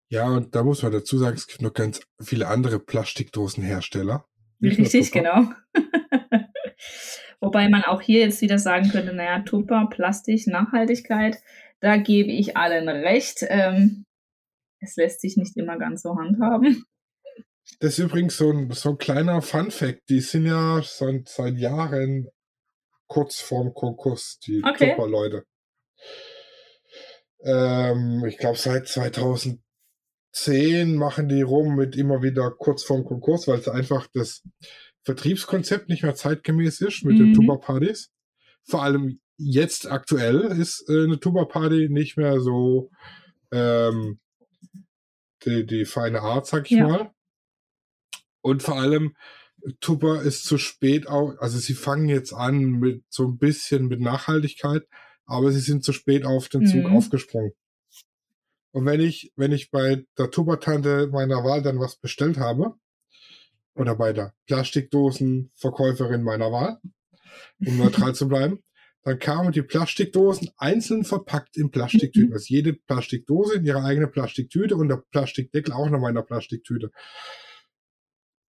Ja, 0.10 0.28
und 0.28 0.56
da 0.56 0.64
muss 0.64 0.84
man 0.84 0.92
dazu 0.92 1.18
sagen, 1.18 1.36
es 1.36 1.48
gibt 1.48 1.62
noch 1.62 1.74
ganz 1.74 2.02
viele 2.22 2.48
andere 2.48 2.80
Plastikdosenhersteller. 2.80 4.26
Richtig, 4.62 5.12
genau. 5.12 5.52
Wobei 7.40 7.70
man 7.70 7.84
auch 7.84 8.02
hier 8.02 8.22
jetzt 8.22 8.42
wieder 8.42 8.58
sagen 8.58 8.90
könnte, 8.90 9.14
naja, 9.14 9.40
Tupper, 9.42 9.88
Plastik, 9.90 10.48
Nachhaltigkeit, 10.48 11.38
da 11.80 11.98
gebe 11.98 12.32
ich 12.32 12.56
allen 12.58 12.88
recht. 12.88 13.46
Ähm, 13.50 14.06
es 14.80 14.96
lässt 14.96 15.22
sich 15.22 15.38
nicht 15.38 15.58
immer 15.58 15.78
ganz 15.78 16.02
so 16.02 16.18
handhaben. 16.18 16.86
Das 17.80 17.94
ist 17.94 18.00
übrigens 18.00 18.38
so 18.38 18.52
ein, 18.52 18.72
so 18.72 18.90
ein 18.90 18.98
kleiner 18.98 19.42
Fun-Fact. 19.42 20.10
Die 20.10 20.22
sind 20.22 20.46
ja 20.46 20.82
seit, 20.84 21.28
seit 21.28 21.58
Jahren 21.58 22.28
kurz 23.08 23.40
vorm 23.40 23.74
Konkurs, 23.74 24.40
die 24.46 24.64
okay. 24.64 24.92
Tupper-Leute. 24.92 25.46
Ähm, 27.44 28.24
ich 28.26 28.38
glaube, 28.38 28.58
seit 28.58 28.88
2010 28.88 29.60
machen 30.96 31.28
die 31.28 31.42
rum 31.42 31.76
mit 31.76 31.96
immer 31.96 32.22
wieder 32.22 32.52
kurz 32.52 32.84
vorm 32.84 33.04
Konkurs, 33.04 33.48
weil 33.48 33.60
es 33.60 33.68
einfach 33.68 34.08
das 34.14 34.44
Vertriebskonzept 35.04 35.90
nicht 35.90 36.04
mehr 36.04 36.16
zeitgemäß 36.16 36.82
ist 36.82 37.04
mit 37.04 37.16
mhm. 37.16 37.20
den 37.20 37.34
Tuba-Partys. 37.34 38.12
Vor 38.64 38.84
allem 38.84 39.20
jetzt 39.38 39.90
aktuell 39.90 40.42
ist 40.60 40.88
äh, 40.90 41.04
eine 41.04 41.20
Tuba-Party 41.20 41.90
nicht 41.90 42.18
mehr 42.18 42.40
so 42.40 42.90
ähm, 43.52 44.20
die, 45.46 45.66
die 45.66 45.86
feine 45.86 46.22
Art, 46.22 46.48
sag 46.48 46.66
ich 46.66 46.78
ja. 46.78 46.88
mal. 46.88 47.15
Und 48.46 48.62
vor 48.62 48.76
allem, 48.76 49.16
Tupper 49.80 50.22
ist 50.22 50.46
zu 50.46 50.60
spät 50.60 51.08
auch, 51.08 51.36
also 51.40 51.58
sie 51.58 51.74
fangen 51.74 52.10
jetzt 52.10 52.32
an 52.32 52.64
mit 52.64 53.04
so 53.10 53.26
ein 53.26 53.40
bisschen 53.40 53.88
mit 53.88 54.02
Nachhaltigkeit, 54.02 54.84
aber 55.26 55.52
sie 55.52 55.62
sind 55.62 55.84
zu 55.84 55.94
spät 55.94 56.26
auf 56.26 56.48
den 56.48 56.68
Zug 56.68 56.84
mhm. 56.84 56.96
aufgesprungen. 56.96 57.54
Und 58.72 58.86
wenn 58.86 59.02
ich, 59.02 59.34
wenn 59.36 59.52
ich 59.52 59.72
bei 59.72 60.06
der 60.20 60.30
Tupper-Tante 60.30 61.08
meiner 61.08 61.44
Wahl 61.44 61.64
dann 61.64 61.80
was 61.80 61.96
bestellt 61.96 62.38
habe, 62.38 62.76
oder 63.74 63.96
bei 63.96 64.14
der 64.14 64.36
Plastikdosenverkäuferin 64.46 66.22
meiner 66.22 66.52
Wahl, 66.52 66.80
um 67.66 67.78
neutral 67.80 68.14
zu 68.14 68.28
bleiben, 68.28 68.60
dann 69.02 69.18
kamen 69.18 69.54
die 69.54 69.64
Plastikdosen 69.64 70.52
einzeln 70.58 71.04
verpackt 71.04 71.58
in 71.58 71.72
Plastiktüten. 71.72 72.30
Mhm. 72.30 72.34
Also 72.34 72.46
jede 72.50 72.74
Plastikdose 72.74 73.56
in 73.56 73.66
ihre 73.66 73.82
eigene 73.82 74.08
Plastiktüte 74.08 74.76
und 74.76 74.90
der 74.90 75.04
Plastikdeckel 75.10 75.74
auch 75.74 75.90
noch 75.90 76.00
mal 76.00 76.10
in 76.10 76.16
der 76.16 76.22
Plastiktüte. 76.22 76.92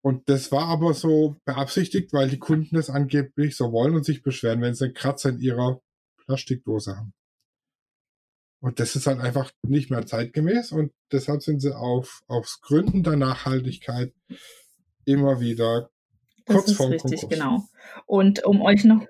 Und 0.03 0.27
das 0.29 0.51
war 0.51 0.67
aber 0.67 0.93
so 0.93 1.37
beabsichtigt, 1.45 2.11
weil 2.11 2.29
die 2.29 2.39
Kunden 2.39 2.75
es 2.75 2.89
angeblich 2.89 3.55
so 3.55 3.71
wollen 3.71 3.95
und 3.95 4.03
sich 4.03 4.23
beschweren, 4.23 4.61
wenn 4.61 4.73
sie 4.73 4.85
einen 4.85 4.93
Kratzer 4.95 5.29
in 5.29 5.39
ihrer 5.39 5.79
Plastikdose 6.25 6.97
haben. 6.97 7.13
Und 8.61 8.79
das 8.79 8.95
ist 8.95 9.07
halt 9.07 9.19
einfach 9.19 9.51
nicht 9.63 9.89
mehr 9.89 10.05
zeitgemäß 10.05 10.71
und 10.71 10.91
deshalb 11.11 11.41
sind 11.41 11.61
sie 11.61 11.75
auf, 11.75 12.21
aufs 12.27 12.61
Gründen 12.61 13.01
der 13.01 13.15
Nachhaltigkeit 13.15 14.13
immer 15.05 15.39
wieder 15.39 15.89
kurz 16.45 16.65
das 16.65 16.71
ist 16.71 16.77
vorm 16.77 16.91
richtig, 16.91 17.21
Konkurs. 17.21 17.29
genau. 17.29 17.63
Und 18.05 18.43
um 18.43 18.61
euch 18.61 18.83
noch 18.83 19.03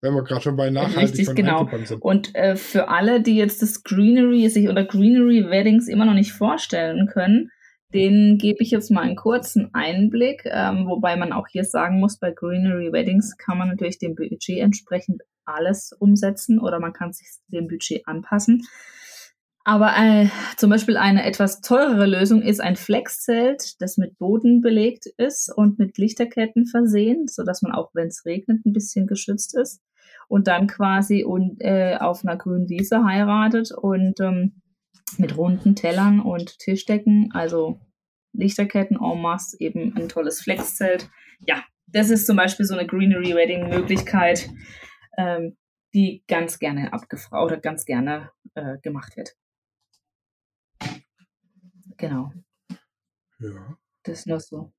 Wenn 0.00 0.14
wir 0.14 0.22
gerade 0.22 0.42
schon 0.42 0.56
bei 0.56 0.70
Nachhaltigkeit 0.70 1.18
Richtig, 1.18 1.34
genau. 1.34 1.68
Und 2.00 2.34
äh, 2.36 2.54
für 2.56 2.88
alle, 2.88 3.20
die 3.20 3.36
jetzt 3.36 3.62
das 3.62 3.82
Greenery 3.82 4.48
sich 4.48 4.68
oder 4.68 4.84
Greenery 4.84 5.50
Weddings 5.50 5.88
immer 5.88 6.04
noch 6.04 6.14
nicht 6.14 6.32
vorstellen 6.32 7.08
können, 7.08 7.50
denen 7.94 8.38
gebe 8.38 8.62
ich 8.62 8.70
jetzt 8.70 8.90
mal 8.90 9.02
einen 9.02 9.16
kurzen 9.16 9.72
Einblick, 9.72 10.42
ähm, 10.46 10.86
wobei 10.86 11.16
man 11.16 11.32
auch 11.32 11.46
hier 11.48 11.64
sagen 11.64 12.00
muss, 12.00 12.18
bei 12.18 12.32
Greenery 12.32 12.92
Weddings 12.92 13.36
kann 13.38 13.56
man 13.56 13.68
natürlich 13.68 13.98
dem 13.98 14.14
Budget 14.14 14.58
entsprechend 14.58 15.22
alles 15.44 15.92
umsetzen 15.98 16.58
oder 16.58 16.80
man 16.80 16.92
kann 16.92 17.12
sich 17.12 17.28
dem 17.48 17.68
Budget 17.68 18.06
anpassen. 18.06 18.66
Aber 19.66 19.92
äh, 19.96 20.28
zum 20.58 20.68
Beispiel 20.68 20.98
eine 20.98 21.24
etwas 21.24 21.62
teurere 21.62 22.06
Lösung 22.06 22.42
ist 22.42 22.60
ein 22.60 22.76
Flexzelt, 22.76 23.80
das 23.80 23.96
mit 23.96 24.18
Boden 24.18 24.60
belegt 24.60 25.06
ist 25.16 25.50
und 25.54 25.78
mit 25.78 25.96
Lichterketten 25.96 26.66
versehen, 26.66 27.28
so 27.28 27.44
dass 27.44 27.62
man 27.62 27.72
auch, 27.72 27.90
wenn 27.94 28.08
es 28.08 28.26
regnet, 28.26 28.66
ein 28.66 28.74
bisschen 28.74 29.06
geschützt 29.06 29.56
ist 29.56 29.80
und 30.28 30.48
dann 30.48 30.66
quasi 30.66 31.24
und, 31.24 31.60
äh, 31.60 31.96
auf 31.98 32.24
einer 32.24 32.36
grünen 32.36 32.68
Wiese 32.68 33.04
heiratet 33.04 33.72
und 33.72 34.20
ähm, 34.20 34.60
mit 35.18 35.36
runden 35.36 35.74
Tellern 35.76 36.20
und 36.20 36.58
Tischdecken, 36.58 37.30
also 37.32 37.80
Lichterketten 38.32 38.96
en 39.00 39.20
masse, 39.22 39.56
eben 39.60 39.96
ein 39.96 40.08
tolles 40.08 40.40
Flexzelt. 40.40 41.08
Ja, 41.46 41.64
das 41.86 42.10
ist 42.10 42.26
zum 42.26 42.36
Beispiel 42.36 42.66
so 42.66 42.74
eine 42.74 42.86
Greenery 42.86 43.34
Wedding 43.34 43.68
Möglichkeit, 43.68 44.50
ähm, 45.16 45.56
die 45.94 46.24
ganz 46.26 46.58
gerne 46.58 46.92
abgefragt 46.92 47.44
oder 47.44 47.56
ganz 47.58 47.84
gerne 47.84 48.30
äh, 48.54 48.78
gemacht 48.82 49.16
wird. 49.16 49.36
Genau, 51.96 52.32
Ja, 53.38 53.78
das 54.02 54.20
ist 54.20 54.26
nur 54.26 54.40
so. 54.40 54.72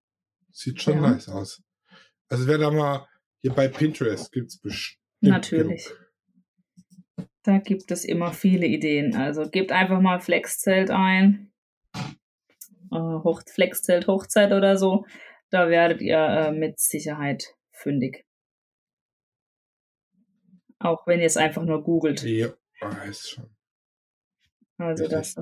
sieht 0.52 0.82
schon 0.82 0.96
Ja. 0.96 1.12
nice 1.12 1.30
aus. 1.30 1.64
Also 2.28 2.48
wer 2.48 2.58
da 2.58 2.72
mal 2.72 3.08
hier 3.42 3.54
bei 3.54 3.68
Pinterest 3.68 4.32
gibt's 4.32 4.60
bestimmt. 4.60 5.00
Natürlich. 5.22 5.86
genug. 5.86 6.05
Da 7.46 7.60
gibt 7.60 7.92
es 7.92 8.06
immer 8.06 8.34
viele 8.34 8.66
Ideen. 8.66 9.16
Also 9.16 9.48
gebt 9.48 9.72
einfach 9.72 10.02
mal 10.02 10.20
Flexzelt 10.20 10.90
ein. 10.90 11.52
Äh, 12.92 12.98
Hoch 12.98 13.44
Flexzelt 13.48 14.08
Hochzeit 14.08 14.52
oder 14.52 14.78
so. 14.78 15.06
Da 15.52 15.70
werdet 15.70 16.02
ihr 16.02 16.18
äh, 16.18 16.52
mit 16.52 16.80
Sicherheit 16.80 17.56
fündig. 17.72 18.26
Auch 20.80 21.06
wenn 21.06 21.20
ihr 21.20 21.28
es 21.28 21.38
einfach 21.38 21.64
nur 21.64 21.84
googelt. 21.84 22.24
Ja, 22.24 22.52
weiß 22.82 23.30
schon. 23.30 23.56
Also 24.78 25.08
das 25.08 25.36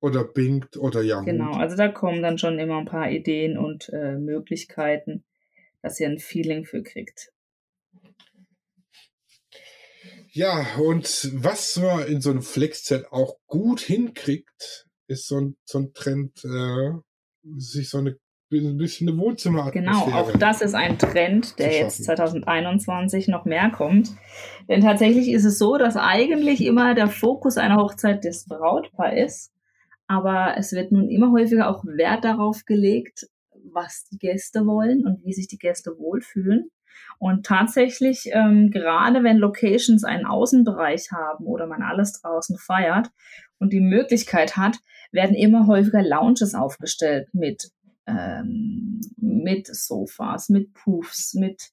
Oder 0.00 0.24
Bingt 0.24 0.76
oder 0.76 1.02
Yahoo. 1.02 1.24
genau. 1.24 1.52
Also 1.52 1.74
da 1.74 1.88
kommen 1.88 2.22
dann 2.22 2.36
schon 2.36 2.58
immer 2.58 2.76
ein 2.78 2.84
paar 2.84 3.10
Ideen 3.10 3.56
und 3.56 3.88
äh, 3.94 4.16
Möglichkeiten, 4.16 5.24
dass 5.80 5.98
ihr 6.00 6.08
ein 6.08 6.18
Feeling 6.18 6.66
für 6.66 6.82
kriegt. 6.82 7.32
Ja, 10.32 10.66
und 10.78 11.30
was 11.34 11.76
man 11.76 12.06
in 12.06 12.20
so 12.20 12.30
einem 12.30 12.42
Flexzelt 12.42 13.10
auch 13.10 13.36
gut 13.46 13.80
hinkriegt, 13.80 14.86
ist 15.06 15.26
so 15.26 15.40
ein, 15.40 15.56
so 15.64 15.78
ein 15.78 15.92
Trend, 15.94 16.44
äh, 16.44 16.90
sich 17.56 17.88
so 17.88 17.98
eine, 17.98 18.16
ein 18.52 18.76
bisschen 18.76 19.08
eine 19.08 19.18
Wohnzimmeratmosphäre. 19.18 20.04
Genau, 20.04 20.18
auch 20.18 20.32
das 20.32 20.60
ist 20.60 20.74
ein 20.74 20.98
Trend, 20.98 21.58
der 21.58 21.72
jetzt 21.72 22.04
schaffen. 22.04 22.42
2021 22.42 23.28
noch 23.28 23.44
mehr 23.44 23.70
kommt. 23.70 24.10
Denn 24.68 24.82
tatsächlich 24.82 25.30
ist 25.30 25.44
es 25.44 25.58
so, 25.58 25.78
dass 25.78 25.96
eigentlich 25.96 26.64
immer 26.64 26.94
der 26.94 27.08
Fokus 27.08 27.56
einer 27.56 27.76
Hochzeit 27.76 28.24
das 28.24 28.46
Brautpaar 28.46 29.16
ist. 29.16 29.52
Aber 30.06 30.54
es 30.56 30.72
wird 30.72 30.92
nun 30.92 31.08
immer 31.08 31.32
häufiger 31.32 31.68
auch 31.68 31.84
Wert 31.84 32.24
darauf 32.24 32.64
gelegt, 32.64 33.28
was 33.72 34.04
die 34.10 34.18
Gäste 34.18 34.66
wollen 34.66 35.06
und 35.06 35.24
wie 35.24 35.32
sich 35.32 35.48
die 35.48 35.58
Gäste 35.58 35.98
wohlfühlen. 35.98 36.70
Und 37.18 37.46
tatsächlich, 37.46 38.30
ähm, 38.32 38.70
gerade 38.70 39.24
wenn 39.24 39.38
Locations 39.38 40.04
einen 40.04 40.26
Außenbereich 40.26 41.10
haben 41.10 41.46
oder 41.46 41.66
man 41.66 41.82
alles 41.82 42.20
draußen 42.20 42.56
feiert 42.58 43.10
und 43.58 43.72
die 43.72 43.80
Möglichkeit 43.80 44.56
hat, 44.56 44.78
werden 45.10 45.34
immer 45.34 45.66
häufiger 45.66 46.02
Lounges 46.02 46.54
aufgestellt 46.54 47.28
mit 47.32 47.70
ähm, 48.06 49.00
mit 49.16 49.66
Sofas, 49.66 50.48
mit 50.48 50.72
Puffs, 50.72 51.34
mit 51.34 51.70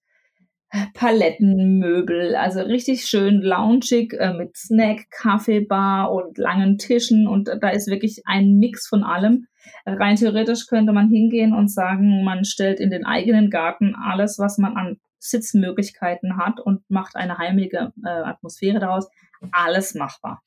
Palettenmöbel, 0.94 2.36
also 2.36 2.62
richtig 2.62 3.06
schön 3.06 3.42
loungig 3.42 4.14
äh, 4.14 4.34
mit 4.34 4.58
Snack, 4.58 5.10
Kaffeebar 5.10 6.12
und 6.12 6.38
langen 6.38 6.78
Tischen 6.78 7.28
und 7.28 7.50
da 7.62 7.70
ist 7.70 7.88
wirklich 7.88 8.24
ein 8.26 8.58
Mix 8.58 8.88
von 8.88 9.04
allem. 9.04 9.48
Äh, 9.86 9.94
Rein 9.94 10.18
theoretisch 10.18 10.68
könnte 10.68 10.92
man 10.92 11.10
hingehen 11.10 11.54
und 11.54 11.72
sagen, 11.72 12.24
man 12.26 12.44
stellt 12.44 12.80
in 12.80 12.90
den 12.90 13.06
eigenen 13.06 13.50
Garten 13.50 13.96
alles, 13.96 14.38
was 14.38 14.58
man 14.58 14.76
an 14.76 14.98
Sitzmöglichkeiten 15.20 16.38
hat 16.38 16.60
und 16.60 16.82
macht 16.90 17.16
eine 17.16 17.38
heimelige 17.38 17.94
äh, 18.04 18.10
Atmosphäre 18.10 18.80
daraus. 18.80 19.08
Alles 19.52 19.96
machbar. 19.96 20.42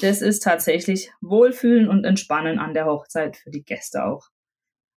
Das 0.00 0.22
ist 0.22 0.42
tatsächlich 0.42 1.12
Wohlfühlen 1.20 1.88
und 1.88 2.04
Entspannen 2.04 2.58
an 2.58 2.74
der 2.74 2.86
Hochzeit 2.86 3.36
für 3.36 3.50
die 3.50 3.64
Gäste 3.64 4.04
auch 4.04 4.28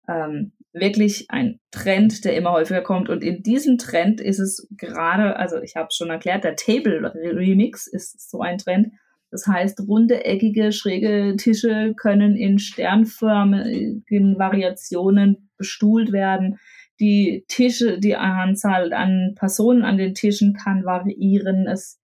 ähm, 0.09 0.53
wirklich 0.73 1.27
ein 1.31 1.61
Trend, 1.71 2.25
der 2.25 2.37
immer 2.37 2.53
häufiger 2.53 2.83
kommt. 2.83 3.09
Und 3.09 3.23
in 3.23 3.43
diesem 3.43 3.79
Trend 3.79 4.21
ist 4.21 4.39
es 4.39 4.69
gerade, 4.77 5.37
also 5.37 5.61
ich 5.63 5.77
habe 5.77 5.89
es 5.91 5.97
schon 5.97 6.11
erklärt, 6.11 6.45
der 6.45 6.57
Table 6.57 7.13
Remix 7.15 7.87
ist 7.87 8.31
so 8.31 8.41
ein 8.41 8.59
Trend. 8.59 8.93
Das 9.31 9.47
heißt, 9.47 9.81
runde, 9.89 10.25
eckige, 10.25 10.73
schräge 10.73 11.35
Tische 11.37 11.95
können 11.97 12.37
in 12.37 12.59
sternförmigen 12.59 14.39
Variationen 14.39 15.51
bestuhlt 15.57 16.13
werden. 16.13 16.59
Die 17.01 17.45
Tische, 17.49 17.99
die 17.99 18.17
Anzahl 18.17 18.93
an 18.93 19.35
Personen 19.35 19.83
an 19.83 19.99
den 19.99 20.15
Tischen 20.15 20.55
kann 20.55 20.85
variieren. 20.85 21.67
Es 21.67 22.01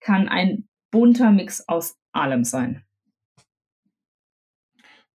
kann 0.00 0.28
ein 0.28 0.68
bunter 0.90 1.30
Mix 1.30 1.66
aus 1.66 1.96
allem 2.12 2.44
sein. 2.44 2.84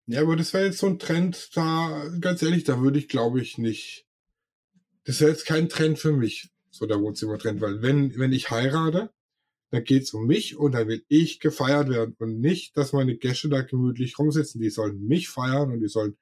Ja, 0.07 0.21
aber 0.21 0.36
das 0.36 0.53
wäre 0.53 0.65
jetzt 0.65 0.79
so 0.79 0.88
ein 0.88 0.98
Trend, 0.98 1.55
da, 1.55 2.09
ganz 2.19 2.41
ehrlich, 2.41 2.63
da 2.63 2.81
würde 2.81 2.98
ich, 2.98 3.07
glaube 3.07 3.39
ich, 3.39 3.59
nicht. 3.59 4.07
Das 5.03 5.21
wäre 5.21 5.29
jetzt 5.29 5.45
kein 5.45 5.69
Trend 5.69 6.00
für 6.00 6.12
mich, 6.12 6.50
so 6.71 6.88
der 6.88 7.00
Wohnzimmertrend, 7.00 7.62
weil 7.62 7.83
wenn, 7.83 8.17
wenn 8.17 8.31
ich 8.31 8.50
heirate, 8.50 9.12
dann 9.69 9.83
geht's 9.83 10.13
um 10.13 10.25
mich 10.25 10.57
und 10.57 10.74
dann 10.74 10.88
will 10.88 11.05
ich 11.09 11.39
gefeiert 11.39 11.89
werden 11.89 12.15
und 12.17 12.39
nicht, 12.39 12.75
dass 12.75 12.91
meine 12.91 13.17
Gäste 13.17 13.50
da 13.50 13.62
gemütlich 13.62 14.17
rumsitzen. 14.17 14.59
Die 14.59 14.71
sollen 14.71 15.05
mich 15.05 15.29
feiern 15.29 15.71
und 15.71 15.79
die 15.79 15.88
sollen 15.88 16.17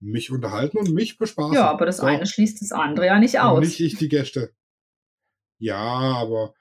mich 0.00 0.30
unterhalten 0.30 0.78
und 0.78 0.92
mich 0.92 1.18
bespaßen. 1.18 1.54
Ja, 1.54 1.70
aber 1.70 1.86
das 1.86 1.98
So. 1.98 2.04
eine 2.04 2.26
schließt 2.26 2.60
das 2.62 2.72
andere 2.72 3.06
ja 3.06 3.18
nicht 3.18 3.36
Und 3.36 3.40
aus. 3.40 3.60
nicht 3.60 3.80
ich 3.80 3.96
die 3.96 4.08
Gäste. 4.08 4.54
Ja, 5.58 5.76
aber 5.76 6.54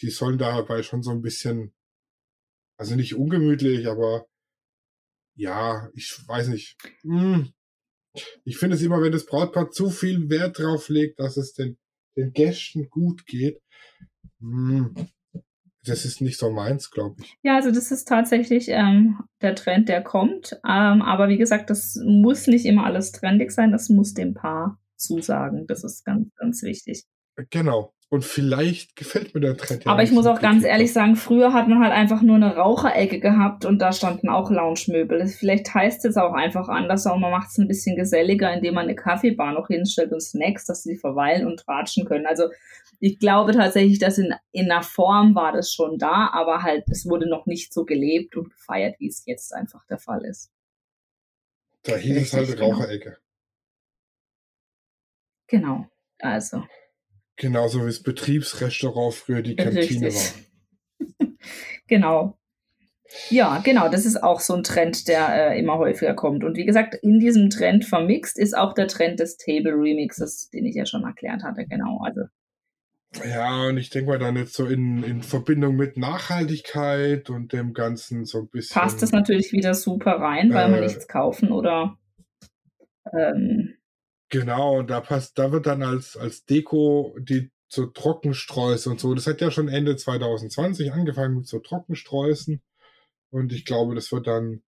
die 0.00 0.10
sollen 0.10 0.38
dabei 0.38 0.82
schon 0.82 1.02
so 1.02 1.10
ein 1.10 1.22
bisschen, 1.22 1.74
also 2.78 2.94
nicht 2.94 3.14
ungemütlich, 3.16 3.88
aber 3.88 4.26
ja, 5.36 5.90
ich 5.94 6.16
weiß 6.26 6.48
nicht. 6.48 6.76
Hm. 7.02 7.52
Ich 8.44 8.58
finde 8.58 8.76
es 8.76 8.82
immer, 8.82 9.02
wenn 9.02 9.10
das 9.10 9.26
Brautpaar 9.26 9.70
zu 9.70 9.90
viel 9.90 10.30
Wert 10.30 10.60
drauf 10.60 10.88
legt, 10.88 11.18
dass 11.18 11.36
es 11.36 11.52
den, 11.52 11.78
den 12.16 12.32
Gästen 12.32 12.88
gut 12.88 13.26
geht, 13.26 13.60
hm. 14.38 14.94
Das 15.86 16.04
ist 16.04 16.20
nicht 16.20 16.38
so 16.38 16.50
meins, 16.50 16.90
glaube 16.90 17.16
ich. 17.20 17.36
Ja, 17.42 17.56
also 17.56 17.70
das 17.70 17.90
ist 17.90 18.06
tatsächlich 18.06 18.68
ähm, 18.68 19.18
der 19.42 19.54
Trend, 19.54 19.88
der 19.88 20.02
kommt. 20.02 20.58
Ähm, 20.64 21.02
aber 21.02 21.28
wie 21.28 21.38
gesagt, 21.38 21.70
das 21.70 21.98
muss 22.04 22.46
nicht 22.46 22.64
immer 22.64 22.84
alles 22.84 23.12
trendig 23.12 23.50
sein, 23.50 23.72
das 23.72 23.88
muss 23.88 24.14
dem 24.14 24.34
Paar 24.34 24.78
zusagen. 24.96 25.66
Das 25.66 25.84
ist 25.84 26.04
ganz, 26.04 26.28
ganz 26.36 26.62
wichtig. 26.62 27.04
Genau. 27.50 27.92
Und 28.14 28.24
vielleicht 28.24 28.94
gefällt 28.94 29.34
mir 29.34 29.40
der 29.40 29.56
Trend 29.56 29.84
ja 29.84 29.90
Aber 29.90 30.04
ich 30.04 30.12
muss 30.12 30.26
auch 30.26 30.40
ganz 30.40 30.62
ehrlich 30.62 30.92
sagen, 30.92 31.16
früher 31.16 31.52
hat 31.52 31.66
man 31.66 31.82
halt 31.82 31.92
einfach 31.92 32.22
nur 32.22 32.36
eine 32.36 32.54
Raucherecke 32.54 33.18
gehabt 33.18 33.64
und 33.64 33.80
da 33.80 33.92
standen 33.92 34.28
auch 34.28 34.52
Lounge-Möbel. 34.52 35.26
Vielleicht 35.26 35.74
heißt 35.74 36.04
es 36.04 36.16
auch 36.16 36.32
einfach 36.32 36.68
anders, 36.68 37.08
aber 37.08 37.18
man 37.18 37.32
macht 37.32 37.50
es 37.50 37.58
ein 37.58 37.66
bisschen 37.66 37.96
geselliger, 37.96 38.54
indem 38.54 38.74
man 38.74 38.84
eine 38.84 38.94
Kaffeebar 38.94 39.52
noch 39.52 39.66
hinstellt 39.66 40.12
und 40.12 40.20
Snacks, 40.20 40.64
dass 40.64 40.84
sie 40.84 40.94
verweilen 40.94 41.44
und 41.44 41.58
tratschen 41.58 42.04
können. 42.04 42.24
Also 42.26 42.50
ich 43.00 43.18
glaube 43.18 43.50
tatsächlich, 43.50 43.98
dass 43.98 44.16
in, 44.16 44.32
in 44.52 44.70
einer 44.70 44.84
Form 44.84 45.34
war 45.34 45.50
das 45.50 45.72
schon 45.72 45.98
da, 45.98 46.30
aber 46.32 46.62
halt 46.62 46.84
es 46.88 47.06
wurde 47.06 47.28
noch 47.28 47.46
nicht 47.46 47.74
so 47.74 47.84
gelebt 47.84 48.36
und 48.36 48.50
gefeiert, 48.50 48.94
wie 49.00 49.08
es 49.08 49.24
jetzt 49.26 49.52
einfach 49.52 49.84
der 49.86 49.98
Fall 49.98 50.24
ist. 50.24 50.52
Da 51.82 51.96
hieß 51.96 52.16
es 52.16 52.32
halt 52.32 52.46
genau. 52.46 52.70
Raucherecke. 52.70 53.18
Genau. 55.48 55.88
Also. 56.20 56.62
Genauso 57.36 57.82
wie 57.82 57.86
das 57.86 58.02
Betriebsrestaurant 58.02 59.14
früher 59.14 59.42
die 59.42 59.56
Kantine 59.56 60.06
Richtig. 60.06 60.44
war. 60.98 61.26
genau. 61.88 62.38
Ja, 63.30 63.60
genau, 63.62 63.88
das 63.88 64.06
ist 64.06 64.22
auch 64.22 64.40
so 64.40 64.54
ein 64.54 64.62
Trend, 64.62 65.08
der 65.08 65.52
äh, 65.52 65.58
immer 65.58 65.78
häufiger 65.78 66.14
kommt. 66.14 66.42
Und 66.42 66.56
wie 66.56 66.64
gesagt, 66.64 66.94
in 66.94 67.18
diesem 67.18 67.50
Trend 67.50 67.84
vermixt 67.84 68.38
ist 68.38 68.56
auch 68.56 68.72
der 68.72 68.88
Trend 68.88 69.20
des 69.20 69.36
Table 69.36 69.74
Remixes, 69.74 70.50
den 70.50 70.64
ich 70.64 70.74
ja 70.74 70.86
schon 70.86 71.04
erklärt 71.04 71.42
hatte, 71.42 71.66
genau. 71.66 72.00
Also 72.02 72.22
ja, 73.22 73.68
und 73.68 73.76
ich 73.76 73.90
denke 73.90 74.10
mal 74.10 74.18
dann 74.18 74.36
jetzt 74.36 74.54
so 74.54 74.66
in, 74.66 75.02
in 75.02 75.22
Verbindung 75.22 75.76
mit 75.76 75.96
Nachhaltigkeit 75.96 77.30
und 77.30 77.52
dem 77.52 77.72
Ganzen 77.72 78.24
so 78.24 78.40
ein 78.40 78.48
bisschen. 78.48 78.74
Passt 78.74 79.02
das 79.02 79.12
natürlich 79.12 79.52
wieder 79.52 79.74
super 79.74 80.12
rein, 80.12 80.52
weil 80.52 80.66
äh, 80.66 80.70
man 80.70 80.80
nichts 80.80 81.06
kaufen 81.06 81.52
oder. 81.52 81.96
Ähm, 83.12 83.73
genau, 84.28 84.82
da 84.82 85.00
passt, 85.00 85.38
da 85.38 85.52
wird 85.52 85.66
dann 85.66 85.82
als, 85.82 86.16
als 86.16 86.44
Deko 86.44 87.16
die 87.18 87.50
so 87.68 87.86
Trockensträuße 87.86 88.88
und 88.88 89.00
so. 89.00 89.14
Das 89.14 89.26
hat 89.26 89.40
ja 89.40 89.50
schon 89.50 89.68
Ende 89.68 89.96
2020 89.96 90.92
angefangen 90.92 91.36
mit 91.36 91.46
so 91.46 91.58
Trockensträußen. 91.58 92.62
Und 93.30 93.52
ich 93.52 93.64
glaube, 93.64 93.94
das 93.94 94.12
wird 94.12 94.26
dann 94.26 94.62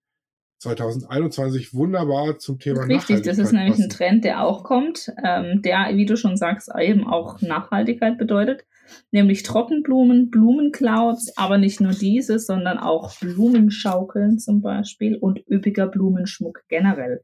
2021 0.59 1.73
wunderbar 1.73 2.39
zum 2.39 2.59
Thema 2.59 2.83
Richtig, 2.83 3.21
das 3.21 3.37
ist 3.37 3.53
nämlich 3.53 3.79
ein 3.79 3.89
Trend, 3.89 4.25
der 4.25 4.43
auch 4.43 4.63
kommt, 4.63 5.11
ähm, 5.23 5.61
der, 5.61 5.91
wie 5.93 6.05
du 6.05 6.17
schon 6.17 6.35
sagst, 6.35 6.69
eben 6.77 7.07
auch 7.07 7.41
Nachhaltigkeit 7.41 8.17
bedeutet, 8.17 8.65
nämlich 9.11 9.43
Trockenblumen, 9.43 10.31
Blumenclouds, 10.31 11.37
aber 11.37 11.59
nicht 11.59 11.79
nur 11.79 11.91
diese, 11.91 12.39
sondern 12.39 12.79
auch 12.79 13.15
Blumenschaukeln 13.19 14.39
zum 14.39 14.61
Beispiel 14.61 15.15
und 15.15 15.39
üppiger 15.47 15.87
Blumenschmuck 15.87 16.63
generell. 16.67 17.23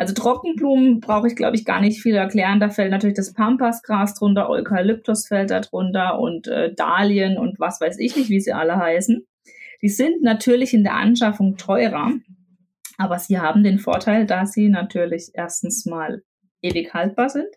Also 0.00 0.14
Trockenblumen 0.14 1.00
brauche 1.00 1.26
ich, 1.26 1.36
glaube 1.36 1.56
ich, 1.56 1.66
gar 1.66 1.82
nicht 1.82 2.00
viel 2.00 2.14
erklären. 2.14 2.58
Da 2.58 2.70
fällt 2.70 2.90
natürlich 2.90 3.16
das 3.16 3.34
Pampasgras 3.34 4.14
drunter, 4.14 4.48
Eukalyptus 4.48 5.26
fällt 5.26 5.50
da 5.50 5.60
drunter 5.60 6.18
und 6.18 6.48
äh, 6.48 6.72
Dahlien 6.74 7.36
und 7.36 7.60
was 7.60 7.82
weiß 7.82 7.98
ich 7.98 8.16
nicht, 8.16 8.30
wie 8.30 8.40
sie 8.40 8.54
alle 8.54 8.78
heißen. 8.78 9.26
Die 9.82 9.90
sind 9.90 10.22
natürlich 10.22 10.72
in 10.72 10.84
der 10.84 10.94
Anschaffung 10.94 11.58
teurer, 11.58 12.12
aber 12.96 13.18
sie 13.18 13.40
haben 13.40 13.62
den 13.62 13.78
Vorteil, 13.78 14.24
dass 14.24 14.52
sie 14.52 14.70
natürlich 14.70 15.32
erstens 15.34 15.84
mal 15.84 16.22
ewig 16.62 16.94
haltbar 16.94 17.28
sind. 17.28 17.48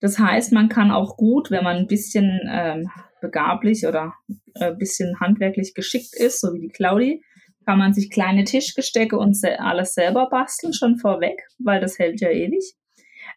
Das 0.00 0.18
heißt, 0.18 0.52
man 0.52 0.68
kann 0.68 0.90
auch 0.90 1.16
gut, 1.16 1.52
wenn 1.52 1.62
man 1.62 1.76
ein 1.76 1.86
bisschen 1.86 2.40
ähm, 2.50 2.90
begablich 3.20 3.86
oder 3.86 4.14
ein 4.28 4.72
äh, 4.72 4.74
bisschen 4.74 5.20
handwerklich 5.20 5.74
geschickt 5.74 6.16
ist, 6.16 6.40
so 6.40 6.52
wie 6.54 6.60
die 6.60 6.70
Claudi, 6.70 7.22
kann 7.68 7.78
man 7.78 7.92
sich 7.92 8.08
kleine 8.08 8.44
Tischgestecke 8.44 9.18
und 9.18 9.36
alles 9.58 9.92
selber 9.92 10.30
basteln, 10.30 10.72
schon 10.72 10.96
vorweg, 10.96 11.46
weil 11.58 11.82
das 11.82 11.98
hält 11.98 12.18
ja 12.22 12.30
ewig. 12.30 12.74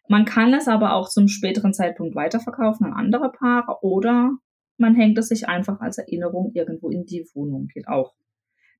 Man 0.08 0.24
kann 0.24 0.54
es 0.54 0.68
aber 0.68 0.94
auch 0.94 1.10
zum 1.10 1.28
späteren 1.28 1.74
Zeitpunkt 1.74 2.14
weiterverkaufen 2.14 2.86
an 2.86 2.94
andere 2.94 3.30
Paare 3.30 3.82
oder 3.82 4.30
man 4.78 4.94
hängt 4.94 5.18
es 5.18 5.28
sich 5.28 5.50
einfach 5.50 5.80
als 5.80 5.98
Erinnerung 5.98 6.52
irgendwo 6.54 6.88
in 6.88 7.04
die 7.04 7.26
Wohnung, 7.34 7.66
geht 7.66 7.88
auch. 7.88 8.14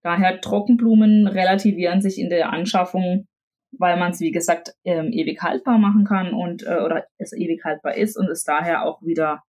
Daher 0.00 0.40
Trockenblumen 0.40 1.26
relativieren 1.26 2.00
sich 2.00 2.18
in 2.18 2.30
der 2.30 2.50
Anschaffung, 2.50 3.28
weil 3.72 3.98
man 3.98 4.12
es, 4.12 4.20
wie 4.20 4.32
gesagt, 4.32 4.74
ähm, 4.84 5.12
ewig 5.12 5.42
haltbar 5.42 5.76
machen 5.76 6.06
kann 6.06 6.32
und 6.32 6.62
äh, 6.62 6.80
oder 6.82 7.04
es 7.18 7.34
ewig 7.34 7.62
haltbar 7.62 7.94
ist 7.98 8.16
und 8.16 8.30
es 8.30 8.44
daher 8.44 8.86
auch 8.86 9.02
wieder 9.02 9.42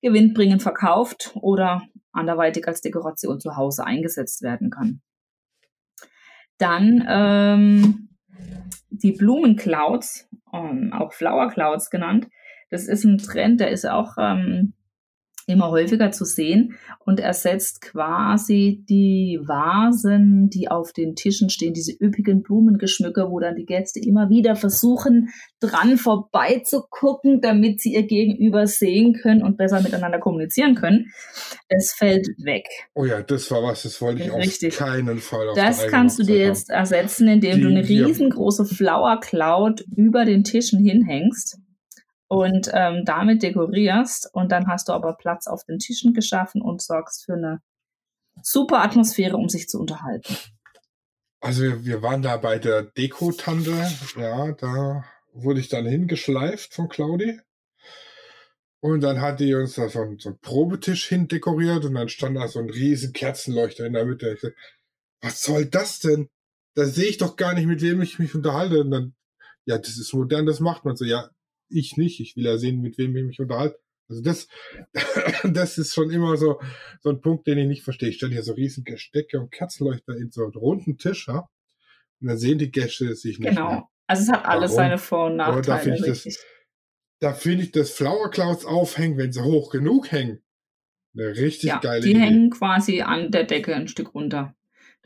gewinnbringend 0.00 0.62
verkauft 0.62 1.32
oder 1.34 1.82
anderweitig 2.12 2.66
als 2.66 2.80
Dekoration 2.80 3.38
zu 3.38 3.54
Hause 3.58 3.84
eingesetzt 3.84 4.40
werden 4.40 4.70
kann. 4.70 5.02
Dann 6.58 7.04
ähm, 7.08 8.08
die 8.90 9.12
Blumenclouds, 9.12 10.28
ähm, 10.52 10.92
auch 10.92 11.12
Flower 11.12 11.48
Clouds 11.48 11.90
genannt. 11.90 12.28
Das 12.70 12.88
ist 12.88 13.04
ein 13.04 13.18
Trend, 13.18 13.60
der 13.60 13.70
ist 13.70 13.86
auch 13.86 14.16
ähm, 14.18 14.74
immer 15.46 15.70
häufiger 15.70 16.10
zu 16.10 16.24
sehen 16.24 16.76
und 17.04 17.20
ersetzt 17.20 17.80
quasi 17.80 18.84
die 18.88 19.38
Vasen, 19.42 20.50
die 20.50 20.68
auf 20.68 20.92
den 20.92 21.14
Tischen 21.14 21.50
stehen, 21.50 21.72
diese 21.72 21.92
üppigen 21.92 22.42
Blumengeschmücke, 22.42 23.30
wo 23.30 23.38
dann 23.38 23.54
die 23.54 23.64
Gäste 23.64 24.00
immer 24.00 24.28
wieder 24.28 24.56
versuchen, 24.56 25.28
dran 25.60 25.98
vorbeizugucken, 25.98 27.40
damit 27.40 27.80
sie 27.80 27.94
ihr 27.94 28.02
Gegenüber 28.02 28.66
sehen 28.66 29.14
können 29.14 29.42
und 29.42 29.56
besser 29.56 29.80
miteinander 29.80 30.18
kommunizieren 30.18 30.74
können. 30.74 31.12
Es 31.68 31.92
fällt 31.92 32.26
weg. 32.38 32.66
Oh 32.94 33.04
ja, 33.04 33.22
das 33.22 33.48
war 33.52 33.62
was, 33.62 33.84
das 33.84 34.00
wollte 34.00 34.24
ich 34.24 34.32
Richtig. 34.32 34.80
auf 34.80 34.88
keinen 34.88 35.18
Fall. 35.18 35.48
Auf 35.48 35.56
das 35.56 35.86
kannst 35.86 36.18
du 36.18 36.24
dir 36.24 36.38
jetzt 36.38 36.70
ersetzen, 36.70 37.28
indem 37.28 37.56
die, 37.56 37.60
du 37.62 37.68
eine 37.68 37.88
riesengroße 37.88 38.64
Flower 38.64 39.20
Cloud 39.20 39.84
über 39.94 40.24
den 40.24 40.42
Tischen 40.42 40.84
hinhängst 40.84 41.60
und 42.28 42.70
ähm, 42.72 43.02
damit 43.04 43.42
dekorierst 43.42 44.30
und 44.32 44.52
dann 44.52 44.66
hast 44.66 44.88
du 44.88 44.92
aber 44.92 45.14
Platz 45.14 45.46
auf 45.46 45.64
den 45.64 45.78
Tischen 45.78 46.12
geschaffen 46.12 46.60
und 46.60 46.82
sorgst 46.82 47.24
für 47.24 47.34
eine 47.34 47.60
super 48.42 48.82
Atmosphäre, 48.82 49.36
um 49.36 49.48
sich 49.48 49.68
zu 49.68 49.78
unterhalten. 49.78 50.36
Also 51.40 51.84
wir, 51.84 52.02
waren 52.02 52.22
da 52.22 52.36
bei 52.38 52.58
der 52.58 52.82
Deko-Tante, 52.82 53.88
ja, 54.16 54.52
da 54.52 55.04
wurde 55.32 55.60
ich 55.60 55.68
dann 55.68 55.86
hingeschleift 55.86 56.74
von 56.74 56.88
Claudi. 56.88 57.40
Und 58.80 59.00
dann 59.00 59.20
hat 59.20 59.40
die 59.40 59.54
uns 59.54 59.74
da 59.74 59.88
so 59.88 60.00
einen, 60.00 60.18
so 60.18 60.30
einen 60.30 60.38
Probetisch 60.40 61.08
hindekoriert 61.08 61.84
und 61.84 61.94
dann 61.94 62.08
stand 62.08 62.36
da 62.36 62.48
so 62.48 62.58
ein 62.58 62.70
riesen 62.70 63.12
Kerzenleuchter 63.12 63.86
in 63.86 63.94
der 63.94 64.04
Mitte. 64.04 64.32
Ich 64.32 64.40
dachte, 64.40 64.54
was 65.20 65.42
soll 65.42 65.66
das 65.66 66.00
denn? 66.00 66.28
Da 66.74 66.84
sehe 66.84 67.08
ich 67.08 67.18
doch 67.18 67.36
gar 67.36 67.54
nicht, 67.54 67.66
mit 67.66 67.80
wem 67.80 68.02
ich 68.02 68.18
mich 68.18 68.34
unterhalte. 68.34 68.80
Und 68.80 68.90
dann, 68.90 69.14
ja, 69.64 69.78
das 69.78 69.98
ist 69.98 70.12
modern, 70.12 70.46
das 70.46 70.60
macht 70.60 70.84
man 70.84 70.96
so. 70.96 71.04
Ja, 71.04 71.30
ich 71.68 71.96
nicht. 71.96 72.20
Ich 72.20 72.36
will 72.36 72.44
ja 72.44 72.58
sehen, 72.58 72.80
mit 72.80 72.98
wem 72.98 73.16
ich 73.16 73.24
mich 73.24 73.40
unterhalte. 73.40 73.78
Also 74.08 74.22
das, 74.22 74.48
das 75.44 75.78
ist 75.78 75.94
schon 75.94 76.10
immer 76.10 76.36
so, 76.36 76.60
so 77.00 77.10
ein 77.10 77.20
Punkt, 77.20 77.46
den 77.46 77.58
ich 77.58 77.66
nicht 77.66 77.82
verstehe. 77.82 78.10
Ich 78.10 78.16
stelle 78.16 78.32
hier 78.32 78.42
so 78.42 78.52
riesige 78.52 78.98
Stecke 78.98 79.40
und 79.40 79.50
Kerzenleuchter 79.50 80.16
in 80.16 80.30
so 80.30 80.44
einen 80.44 80.54
runden 80.54 80.98
Tisch, 80.98 81.28
ja? 81.28 81.48
Und 82.20 82.28
dann 82.28 82.38
sehen 82.38 82.58
die 82.58 82.70
Gäste 82.70 83.14
sich 83.14 83.38
nicht. 83.38 83.50
Genau. 83.50 83.70
Mehr. 83.70 83.88
Also 84.06 84.22
es 84.22 84.28
hat 84.30 84.46
alles 84.46 84.70
Warum? 84.70 84.82
seine 84.82 84.98
Vor- 84.98 85.26
und 85.26 85.36
Nachteile. 85.36 85.58
Aber 85.58 85.66
da 85.66 85.78
finde 85.78 85.98
ich, 85.98 86.22
das, 86.22 86.44
da 87.20 87.34
finde 87.34 87.64
ich 87.64 87.72
das 87.72 87.90
Flower 87.90 88.30
Clouds 88.30 88.64
aufhängen, 88.64 89.18
wenn 89.18 89.32
sie 89.32 89.42
hoch 89.42 89.70
genug 89.70 90.12
hängen. 90.12 90.42
Eine 91.14 91.36
richtig 91.36 91.70
ja, 91.70 91.78
geile 91.78 92.02
die 92.02 92.10
Idee. 92.10 92.20
hängen 92.20 92.50
quasi 92.50 93.02
an 93.02 93.30
der 93.30 93.44
Decke 93.44 93.74
ein 93.74 93.88
Stück 93.88 94.14
runter. 94.14 94.55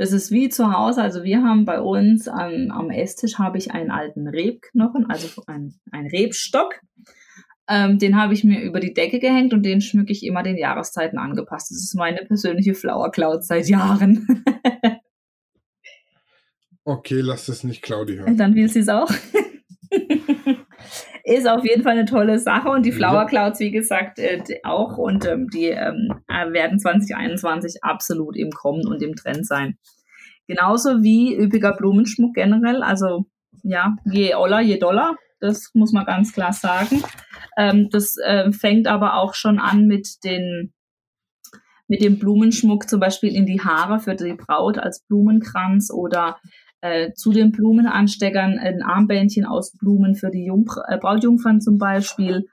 Das 0.00 0.12
ist 0.12 0.30
wie 0.30 0.48
zu 0.48 0.72
Hause. 0.72 1.02
Also 1.02 1.24
wir 1.24 1.42
haben 1.42 1.66
bei 1.66 1.78
uns 1.78 2.26
an, 2.26 2.70
am 2.70 2.88
Esstisch 2.88 3.38
habe 3.38 3.58
ich 3.58 3.72
einen 3.72 3.90
alten 3.90 4.26
Rebknochen, 4.26 5.10
also 5.10 5.42
einen, 5.46 5.78
einen 5.92 6.08
Rebstock. 6.08 6.80
Ähm, 7.68 7.98
den 7.98 8.16
habe 8.16 8.32
ich 8.32 8.42
mir 8.42 8.62
über 8.62 8.80
die 8.80 8.94
Decke 8.94 9.18
gehängt 9.18 9.52
und 9.52 9.62
den 9.62 9.82
schmücke 9.82 10.10
ich 10.10 10.24
immer 10.24 10.42
den 10.42 10.56
Jahreszeiten 10.56 11.18
angepasst. 11.18 11.70
Das 11.70 11.76
ist 11.76 11.94
meine 11.94 12.24
persönliche 12.24 12.72
Flower 12.72 13.10
Cloud 13.10 13.44
seit 13.44 13.68
Jahren. 13.68 14.42
okay, 16.84 17.20
lass 17.20 17.48
es 17.48 17.62
nicht 17.62 17.82
Claudi 17.82 18.16
hören. 18.16 18.38
Dann 18.38 18.54
will 18.54 18.70
sie 18.70 18.78
es 18.78 18.88
auch. 18.88 19.10
ist 21.31 21.49
auf 21.49 21.64
jeden 21.64 21.83
Fall 21.83 21.93
eine 21.93 22.07
tolle 22.07 22.38
Sache 22.38 22.69
und 22.71 22.85
die 22.85 22.93
Flower 22.93 23.27
Clouds, 23.27 23.61
wie 23.61 23.71
gesagt, 23.71 24.19
äh, 24.19 24.43
auch 24.64 24.99
und 24.99 25.25
ähm, 25.27 25.49
die 25.49 25.66
ähm, 25.66 26.12
äh, 26.27 26.53
werden 26.53 26.79
2021 26.79 27.85
absolut 27.85 28.37
im 28.37 28.51
Kommen 28.51 28.87
und 28.87 29.01
im 29.03 29.14
Trend 29.14 29.47
sein. 29.47 29.79
Genauso 30.49 31.03
wie 31.03 31.37
üppiger 31.37 31.77
Blumenschmuck 31.77 32.35
generell, 32.35 32.83
also 32.83 33.27
ja, 33.62 33.95
je 34.05 34.35
oller, 34.35 34.61
je 34.61 34.79
doller, 34.79 35.14
das 35.38 35.71
muss 35.75 35.93
man 35.93 36.05
ganz 36.05 36.33
klar 36.33 36.53
sagen. 36.53 37.03
Ähm, 37.57 37.88
das 37.90 38.16
äh, 38.16 38.51
fängt 38.51 38.88
aber 38.88 39.14
auch 39.14 39.35
schon 39.35 39.61
an 39.61 39.87
mit 39.87 40.25
den 40.25 40.73
mit 41.87 42.03
dem 42.03 42.21
Blumenschmuck 42.21 42.88
zum 42.88 43.01
Beispiel 43.01 43.35
in 43.35 43.47
die 43.47 43.61
Haare 43.61 43.99
für 43.99 44.14
die 44.14 44.35
Braut 44.35 44.79
als 44.79 45.05
Blumenkranz 45.07 45.90
oder 45.90 46.38
äh, 46.81 47.12
zu 47.12 47.33
den 47.33 47.53
Blumenansteckern 47.53 48.59
ein 48.59 48.83
Armbändchen 48.83 49.45
aus 49.45 49.77
Blumen 49.77 50.14
für 50.14 50.31
die 50.31 50.45
Jungf 50.45 50.77
äh, 50.88 50.99
Brautjungfern 50.99 51.61
zum 51.61 51.79
Beispiel. 51.79 52.49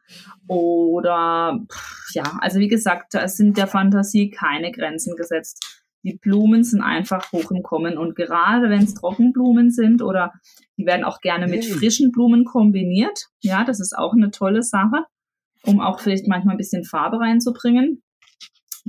Oder 0.47 1.59
pff, 1.71 2.13
ja, 2.13 2.23
also 2.41 2.59
wie 2.59 2.67
gesagt, 2.67 3.13
da 3.13 3.27
sind 3.27 3.57
der 3.57 3.67
Fantasie 3.67 4.29
keine 4.29 4.71
Grenzen 4.71 5.15
gesetzt. 5.15 5.83
Die 6.03 6.17
Blumen 6.17 6.63
sind 6.63 6.81
einfach 6.81 7.31
hoch 7.31 7.51
im 7.51 7.63
Kommen 7.63 7.97
und 7.97 8.15
gerade 8.15 8.69
wenn 8.69 8.83
es 8.83 8.93
Trockenblumen 8.93 9.71
sind 9.71 10.01
oder 10.01 10.31
die 10.77 10.85
werden 10.85 11.03
auch 11.03 11.19
gerne 11.21 11.47
mit 11.47 11.65
frischen 11.65 12.11
Blumen 12.11 12.45
kombiniert. 12.45 13.27
Ja, 13.41 13.63
das 13.65 13.79
ist 13.79 13.97
auch 13.97 14.13
eine 14.13 14.31
tolle 14.31 14.63
Sache, 14.63 15.05
um 15.63 15.81
auch 15.81 15.99
vielleicht 15.99 16.27
manchmal 16.27 16.53
ein 16.53 16.59
bisschen 16.59 16.85
Farbe 16.85 17.19
reinzubringen. 17.19 18.03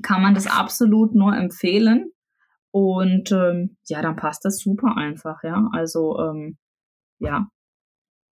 Kann 0.03 0.23
man 0.23 0.35
das 0.35 0.47
absolut 0.47 1.15
nur 1.15 1.35
empfehlen. 1.35 2.13
Und 2.71 3.33
ähm, 3.33 3.77
ja, 3.89 4.03
dann 4.03 4.17
passt 4.17 4.45
das 4.45 4.59
super 4.59 4.97
einfach, 4.97 5.43
ja. 5.43 5.69
Also 5.73 6.19
ähm, 6.19 6.59
ja, 7.19 7.49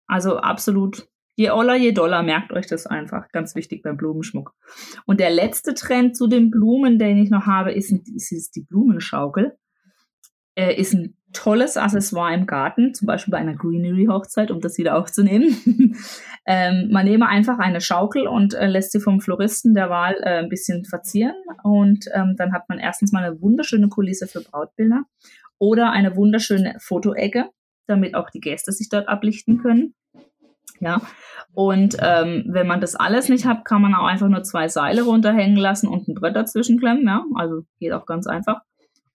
also 0.06 0.38
absolut. 0.38 1.08
Je 1.34 1.50
oller, 1.50 1.76
je 1.76 1.92
doller, 1.92 2.22
merkt 2.22 2.52
euch 2.52 2.66
das 2.66 2.86
einfach. 2.86 3.28
Ganz 3.32 3.54
wichtig 3.54 3.82
beim 3.82 3.96
Blumenschmuck. 3.96 4.54
Und 5.06 5.18
der 5.18 5.30
letzte 5.30 5.72
Trend 5.72 6.16
zu 6.16 6.26
den 6.26 6.50
Blumen, 6.50 6.98
den 6.98 7.16
ich 7.16 7.30
noch 7.30 7.46
habe, 7.46 7.72
ist, 7.72 7.90
ist, 7.90 8.32
ist 8.32 8.54
die 8.54 8.62
Blumenschaukel. 8.62 9.56
Äh, 10.54 10.78
ist 10.78 10.92
ein 10.92 11.16
tolles 11.32 11.76
Accessoire 11.76 12.34
im 12.34 12.46
Garten, 12.46 12.94
zum 12.94 13.06
Beispiel 13.06 13.32
bei 13.32 13.38
einer 13.38 13.54
Greenery-Hochzeit, 13.54 14.50
um 14.50 14.60
das 14.60 14.78
wieder 14.78 14.96
aufzunehmen. 14.98 15.96
ähm, 16.46 16.88
man 16.90 17.04
nehme 17.04 17.28
einfach 17.28 17.58
eine 17.58 17.80
Schaukel 17.80 18.26
und 18.26 18.54
äh, 18.54 18.66
lässt 18.66 18.92
sie 18.92 19.00
vom 19.00 19.20
Floristen 19.20 19.74
der 19.74 19.90
Wahl 19.90 20.16
äh, 20.22 20.38
ein 20.38 20.48
bisschen 20.48 20.84
verzieren 20.84 21.34
und 21.62 22.06
ähm, 22.14 22.34
dann 22.36 22.52
hat 22.52 22.68
man 22.68 22.78
erstens 22.78 23.12
mal 23.12 23.24
eine 23.24 23.40
wunderschöne 23.40 23.88
Kulisse 23.88 24.26
für 24.26 24.40
Brautbilder 24.40 25.04
oder 25.58 25.90
eine 25.90 26.16
wunderschöne 26.16 26.76
Fotoecke, 26.80 27.50
damit 27.86 28.14
auch 28.14 28.30
die 28.30 28.40
Gäste 28.40 28.72
sich 28.72 28.88
dort 28.88 29.08
ablichten 29.08 29.58
können. 29.58 29.94
Ja, 30.80 31.00
und 31.54 31.96
ähm, 32.00 32.46
wenn 32.48 32.66
man 32.66 32.80
das 32.80 32.96
alles 32.96 33.28
nicht 33.28 33.46
hat, 33.46 33.64
kann 33.64 33.82
man 33.82 33.94
auch 33.94 34.06
einfach 34.06 34.28
nur 34.28 34.42
zwei 34.42 34.66
Seile 34.68 35.02
runterhängen 35.02 35.56
lassen 35.56 35.86
und 35.86 36.08
ein 36.08 36.14
Brett 36.14 36.34
dazwischen 36.34 36.80
klemmen. 36.80 37.06
Ja, 37.06 37.24
also 37.36 37.62
geht 37.78 37.92
auch 37.92 38.06
ganz 38.06 38.26
einfach. 38.26 38.62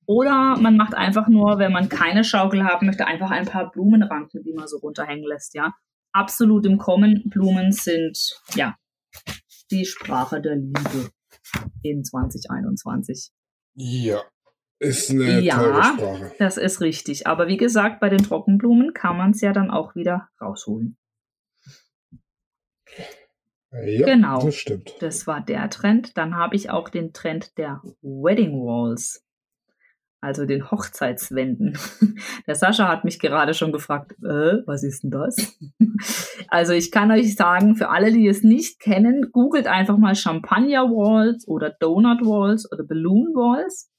Oder 0.08 0.56
man 0.58 0.78
macht 0.78 0.96
einfach 0.96 1.28
nur, 1.28 1.60
wenn 1.60 1.74
man 1.74 1.90
keine 1.90 2.24
Schaukel 2.24 2.64
haben 2.64 2.88
möchte, 2.88 3.06
einfach 3.06 3.30
ein 3.30 3.46
paar 3.46 3.70
Blumenranken, 3.70 4.42
die 4.42 4.54
man 4.54 4.68
so 4.68 4.78
runterhängen 4.78 5.26
lässt, 5.26 5.54
ja. 5.54 5.74
Absolut 6.14 6.66
im 6.66 6.78
Kommen. 6.78 7.24
Blumen 7.26 7.74
sind, 7.74 8.40
ja, 8.56 8.76
die 9.70 9.86
Sprache 9.86 10.42
der 10.42 10.56
Liebe 10.56 11.12
in 11.84 12.06
2021. 12.06 13.32
Ja, 13.76 14.22
ist 14.80 15.12
eine 15.12 15.42
ja, 15.42 15.58
tolle 15.58 15.84
Sprache. 15.84 16.32
Das 16.40 16.56
ist 16.56 16.80
richtig. 16.80 17.28
Aber 17.28 17.48
wie 17.48 17.58
gesagt, 17.58 18.00
bei 18.00 18.08
den 18.08 18.24
Trockenblumen 18.24 18.94
kann 18.94 19.18
man 19.18 19.32
es 19.32 19.42
ja 19.42 19.52
dann 19.52 19.70
auch 19.70 19.94
wieder 19.94 20.30
rausholen. 20.42 20.98
Ja, 23.72 24.06
genau. 24.06 24.42
das 24.46 24.56
stimmt. 24.56 24.96
Das 25.02 25.28
war 25.28 25.42
der 25.42 25.70
Trend. 25.70 26.18
Dann 26.18 26.38
habe 26.38 26.56
ich 26.56 26.70
auch 26.70 26.88
den 26.88 27.12
Trend 27.12 27.58
der 27.58 27.82
Wedding 28.02 28.54
Walls 28.54 29.27
also 30.22 30.46
den 30.46 30.72
Hochzeitswänden. 30.72 31.78
Der 32.48 32.56
Sascha 32.56 32.88
hat 32.88 33.06
mich 33.06 33.20
gerade 33.20 33.54
schon 33.54 33.72
gefragt, 33.72 34.14
äh, 34.24 34.64
was 34.66 34.84
ist 34.84 35.04
denn 35.04 35.12
das? 35.12 35.36
Also 36.50 36.74
ich 36.74 36.92
kann 36.92 37.12
euch 37.12 37.36
sagen, 37.36 37.76
für 37.76 37.90
alle, 37.90 38.12
die 38.12 38.28
es 38.28 38.44
nicht 38.44 38.80
kennen, 38.80 39.32
googelt 39.32 39.68
einfach 39.68 39.98
mal 39.98 40.16
Champagner 40.16 40.84
Walls 40.84 41.46
oder 41.48 41.72
Donut 41.72 42.22
Walls 42.22 42.72
oder 42.72 42.84
Balloon 42.84 43.34
Walls 43.34 43.90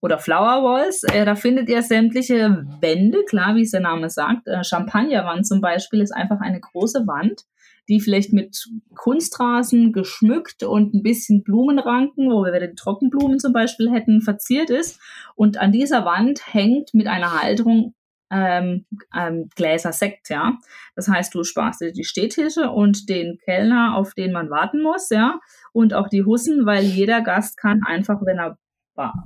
oder 0.00 0.18
Flower 0.18 0.62
Walls. 0.62 1.02
Äh, 1.04 1.24
da 1.24 1.34
findet 1.34 1.68
ihr 1.68 1.82
sämtliche 1.82 2.64
Wände, 2.80 3.24
klar, 3.28 3.56
wie 3.56 3.62
es 3.62 3.72
der 3.72 3.80
Name 3.80 4.08
sagt. 4.10 4.46
Äh, 4.46 4.64
Champagnerwand 4.64 5.46
zum 5.46 5.60
Beispiel 5.60 6.00
ist 6.00 6.12
einfach 6.12 6.40
eine 6.40 6.60
große 6.60 7.06
Wand, 7.06 7.42
die 7.88 8.00
vielleicht 8.00 8.32
mit 8.32 8.68
Kunstrasen 8.94 9.92
geschmückt 9.92 10.62
und 10.62 10.94
ein 10.94 11.02
bisschen 11.02 11.42
Blumenranken, 11.42 12.30
wo 12.30 12.44
wir 12.44 12.60
die 12.60 12.74
Trockenblumen 12.74 13.38
zum 13.38 13.52
Beispiel 13.52 13.90
hätten, 13.90 14.20
verziert 14.20 14.70
ist. 14.70 15.00
Und 15.34 15.58
an 15.58 15.72
dieser 15.72 16.04
Wand 16.04 16.52
hängt 16.52 16.92
mit 16.92 17.06
einer 17.06 17.40
Halterung 17.40 17.94
ähm, 18.30 18.84
ähm, 19.16 19.48
Gläser 19.54 19.92
Sekt, 19.92 20.28
ja. 20.28 20.58
Das 20.94 21.08
heißt, 21.08 21.34
du 21.34 21.44
sparst 21.44 21.80
dir 21.80 21.92
die 21.92 22.04
Stehtische 22.04 22.70
und 22.70 23.08
den 23.08 23.38
Kellner, 23.38 23.96
auf 23.96 24.12
den 24.14 24.32
man 24.32 24.50
warten 24.50 24.82
muss, 24.82 25.08
ja, 25.08 25.40
und 25.72 25.94
auch 25.94 26.08
die 26.08 26.24
Hussen, 26.24 26.66
weil 26.66 26.84
jeder 26.84 27.22
Gast 27.22 27.56
kann 27.56 27.80
einfach, 27.86 28.20
wenn 28.24 28.38
er 28.38 28.58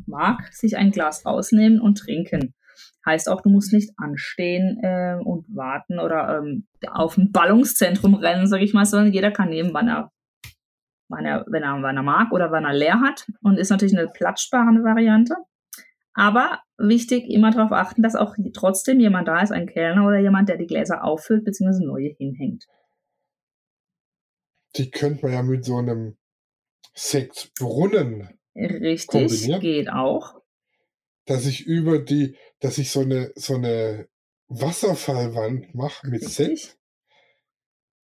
mag, 0.07 0.53
sich 0.53 0.77
ein 0.77 0.91
Glas 0.91 1.25
rausnehmen 1.25 1.81
und 1.81 1.99
trinken. 1.99 2.55
Heißt 3.05 3.29
auch, 3.29 3.41
du 3.41 3.49
musst 3.49 3.73
nicht 3.73 3.91
anstehen 3.97 4.79
äh, 4.83 5.17
und 5.23 5.45
warten 5.55 5.99
oder 5.99 6.39
ähm, 6.39 6.67
auf 6.89 7.17
ein 7.17 7.33
Ballungszentrum 7.33 8.15
rennen, 8.15 8.47
sage 8.47 8.65
ich 8.65 8.75
mal, 8.75 8.85
sondern 8.85 9.13
jeder 9.13 9.33
kann 9.33 9.49
nehmen, 9.49 9.75
wann 9.75 9.89
er, 9.89 10.13
wann 11.09 11.25
er, 11.25 11.45
wenn 11.49 11.65
er, 11.65 11.83
wann 11.83 11.97
er 11.97 12.03
mag 12.03 12.33
oder 12.33 12.53
wann 12.53 12.65
er 12.65 12.75
leer 12.75 13.01
hat. 13.01 13.27
Und 13.43 13.59
ist 13.59 13.71
natürlich 13.71 13.97
eine 13.99 14.09
platzsparende 14.09 14.85
Variante. 14.85 15.35
Aber 16.15 16.61
wichtig, 16.79 17.29
immer 17.29 17.51
darauf 17.51 17.73
achten, 17.73 18.03
dass 18.03 18.15
auch 18.15 18.37
trotzdem 18.55 19.01
jemand 19.01 19.29
da 19.29 19.41
ist, 19.41 19.51
ein 19.51 19.67
Kellner 19.67 20.07
oder 20.07 20.19
jemand, 20.19 20.49
der 20.49 20.59
die 20.59 20.67
Gläser 20.67 21.03
auffüllt 21.03 21.45
bzw. 21.45 21.85
neue 21.85 22.11
hinhängt. 22.19 22.67
Die 24.77 24.91
könnte 24.91 25.27
man 25.27 25.33
ja 25.33 25.43
mit 25.43 25.65
so 25.65 25.77
einem 25.77 26.17
Sektbrunnen 26.95 28.29
Richtig, 28.55 29.61
geht 29.61 29.91
auch 29.91 30.42
dass 31.27 31.47
ich 31.47 31.67
über 31.67 31.99
die, 31.99 32.37
dass 32.61 32.79
ich 32.79 32.91
so 32.91 33.01
eine, 33.01 33.33
so 33.37 33.55
eine 33.55 34.09
Wasserfallwand 34.49 35.75
mache 35.75 36.09
mit 36.09 36.25
Sekt. 36.25 36.79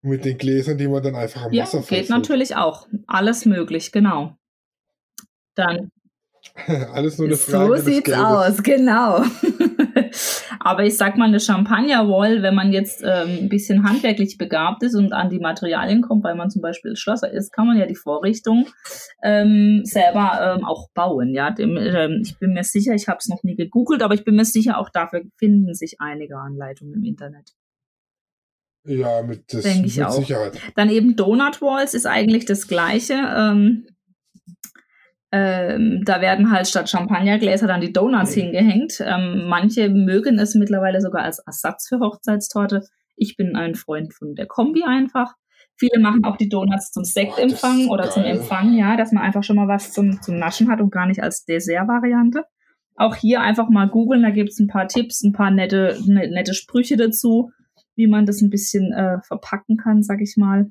Mit 0.02 0.24
den 0.24 0.38
Gläsern, 0.38 0.78
die 0.78 0.86
man 0.86 1.02
dann 1.02 1.16
einfach 1.16 1.42
am 1.42 1.52
ja, 1.52 1.64
Wasserfall 1.64 1.98
geht 1.98 2.10
natürlich 2.10 2.54
auch. 2.54 2.86
Alles 3.08 3.44
möglich, 3.44 3.90
genau. 3.90 4.36
Dann. 5.54 5.90
Alles 6.92 7.18
nur 7.18 7.28
eine 7.28 7.36
Frage. 7.36 7.78
So 7.78 7.90
sieht's 7.90 8.12
aus, 8.12 8.62
genau. 8.62 9.22
Aber 10.60 10.84
ich 10.84 10.96
sag 10.96 11.16
mal, 11.16 11.26
eine 11.28 11.40
Champagner-Wall, 11.40 12.42
wenn 12.42 12.54
man 12.54 12.72
jetzt 12.72 13.02
ähm, 13.02 13.38
ein 13.42 13.48
bisschen 13.48 13.84
handwerklich 13.84 14.38
begabt 14.38 14.82
ist 14.82 14.94
und 14.94 15.12
an 15.12 15.30
die 15.30 15.38
Materialien 15.38 16.02
kommt, 16.02 16.24
weil 16.24 16.34
man 16.34 16.50
zum 16.50 16.62
Beispiel 16.62 16.96
Schlosser 16.96 17.30
ist, 17.30 17.52
kann 17.52 17.66
man 17.66 17.76
ja 17.76 17.86
die 17.86 17.94
Vorrichtung 17.94 18.66
ähm, 19.22 19.82
selber 19.84 20.56
ähm, 20.56 20.64
auch 20.64 20.88
bauen. 20.94 21.34
Ja, 21.34 21.50
Dem, 21.50 21.76
ähm, 21.76 22.22
ich 22.22 22.38
bin 22.38 22.52
mir 22.52 22.64
sicher, 22.64 22.94
ich 22.94 23.08
habe 23.08 23.18
es 23.20 23.28
noch 23.28 23.42
nie 23.42 23.56
gegoogelt, 23.56 24.02
aber 24.02 24.14
ich 24.14 24.24
bin 24.24 24.36
mir 24.36 24.44
sicher, 24.44 24.78
auch 24.78 24.88
dafür 24.90 25.22
finden 25.36 25.74
sich 25.74 25.96
einige 26.00 26.38
Anleitungen 26.38 26.94
im 26.94 27.04
Internet. 27.04 27.52
Ja, 28.84 29.22
mit, 29.22 29.52
das, 29.52 29.64
ich 29.64 29.96
mit 29.96 30.06
auch. 30.06 30.12
Sicherheit. 30.12 30.58
Dann 30.76 30.90
eben 30.90 31.16
Donut 31.16 31.60
Walls 31.60 31.94
ist 31.94 32.06
eigentlich 32.06 32.44
das 32.44 32.68
Gleiche. 32.68 33.14
Ähm, 33.14 33.86
ähm, 35.36 36.02
da 36.04 36.20
werden 36.22 36.50
halt 36.50 36.66
statt 36.66 36.88
Champagnergläser 36.88 37.66
dann 37.66 37.82
die 37.82 37.92
Donuts 37.92 38.32
hingehängt. 38.32 39.00
Ähm, 39.00 39.44
manche 39.48 39.90
mögen 39.90 40.38
es 40.38 40.54
mittlerweile 40.54 41.00
sogar 41.02 41.24
als 41.24 41.40
Ersatz 41.40 41.88
für 41.88 41.98
Hochzeitstorte. 42.00 42.82
Ich 43.16 43.36
bin 43.36 43.54
ein 43.54 43.74
Freund 43.74 44.14
von 44.14 44.34
der 44.34 44.46
Kombi 44.46 44.84
einfach. 44.84 45.34
Viele 45.78 46.00
machen 46.00 46.24
auch 46.24 46.36
die 46.38 46.48
Donuts 46.48 46.90
zum 46.90 47.04
Sektempfang 47.04 47.88
Oh, 47.88 47.92
oder 47.92 48.04
geil. 48.04 48.12
zum 48.12 48.24
Empfang, 48.24 48.72
ja, 48.74 48.96
dass 48.96 49.12
man 49.12 49.22
einfach 49.22 49.44
schon 49.44 49.56
mal 49.56 49.68
was 49.68 49.92
zum, 49.92 50.22
zum 50.22 50.38
Naschen 50.38 50.70
hat 50.70 50.80
und 50.80 50.90
gar 50.90 51.06
nicht 51.06 51.22
als 51.22 51.44
Dessert-Variante. 51.44 52.44
Auch 52.94 53.14
hier 53.14 53.42
einfach 53.42 53.68
mal 53.68 53.88
googeln, 53.88 54.22
da 54.22 54.30
gibt 54.30 54.50
es 54.50 54.58
ein 54.58 54.68
paar 54.68 54.88
Tipps, 54.88 55.22
ein 55.22 55.32
paar 55.32 55.50
nette, 55.50 55.98
ne, 56.06 56.28
nette 56.30 56.54
Sprüche 56.54 56.96
dazu, 56.96 57.50
wie 57.94 58.06
man 58.06 58.24
das 58.24 58.40
ein 58.40 58.48
bisschen 58.48 58.90
äh, 58.92 59.20
verpacken 59.20 59.76
kann, 59.76 60.02
sag 60.02 60.22
ich 60.22 60.36
mal. 60.38 60.70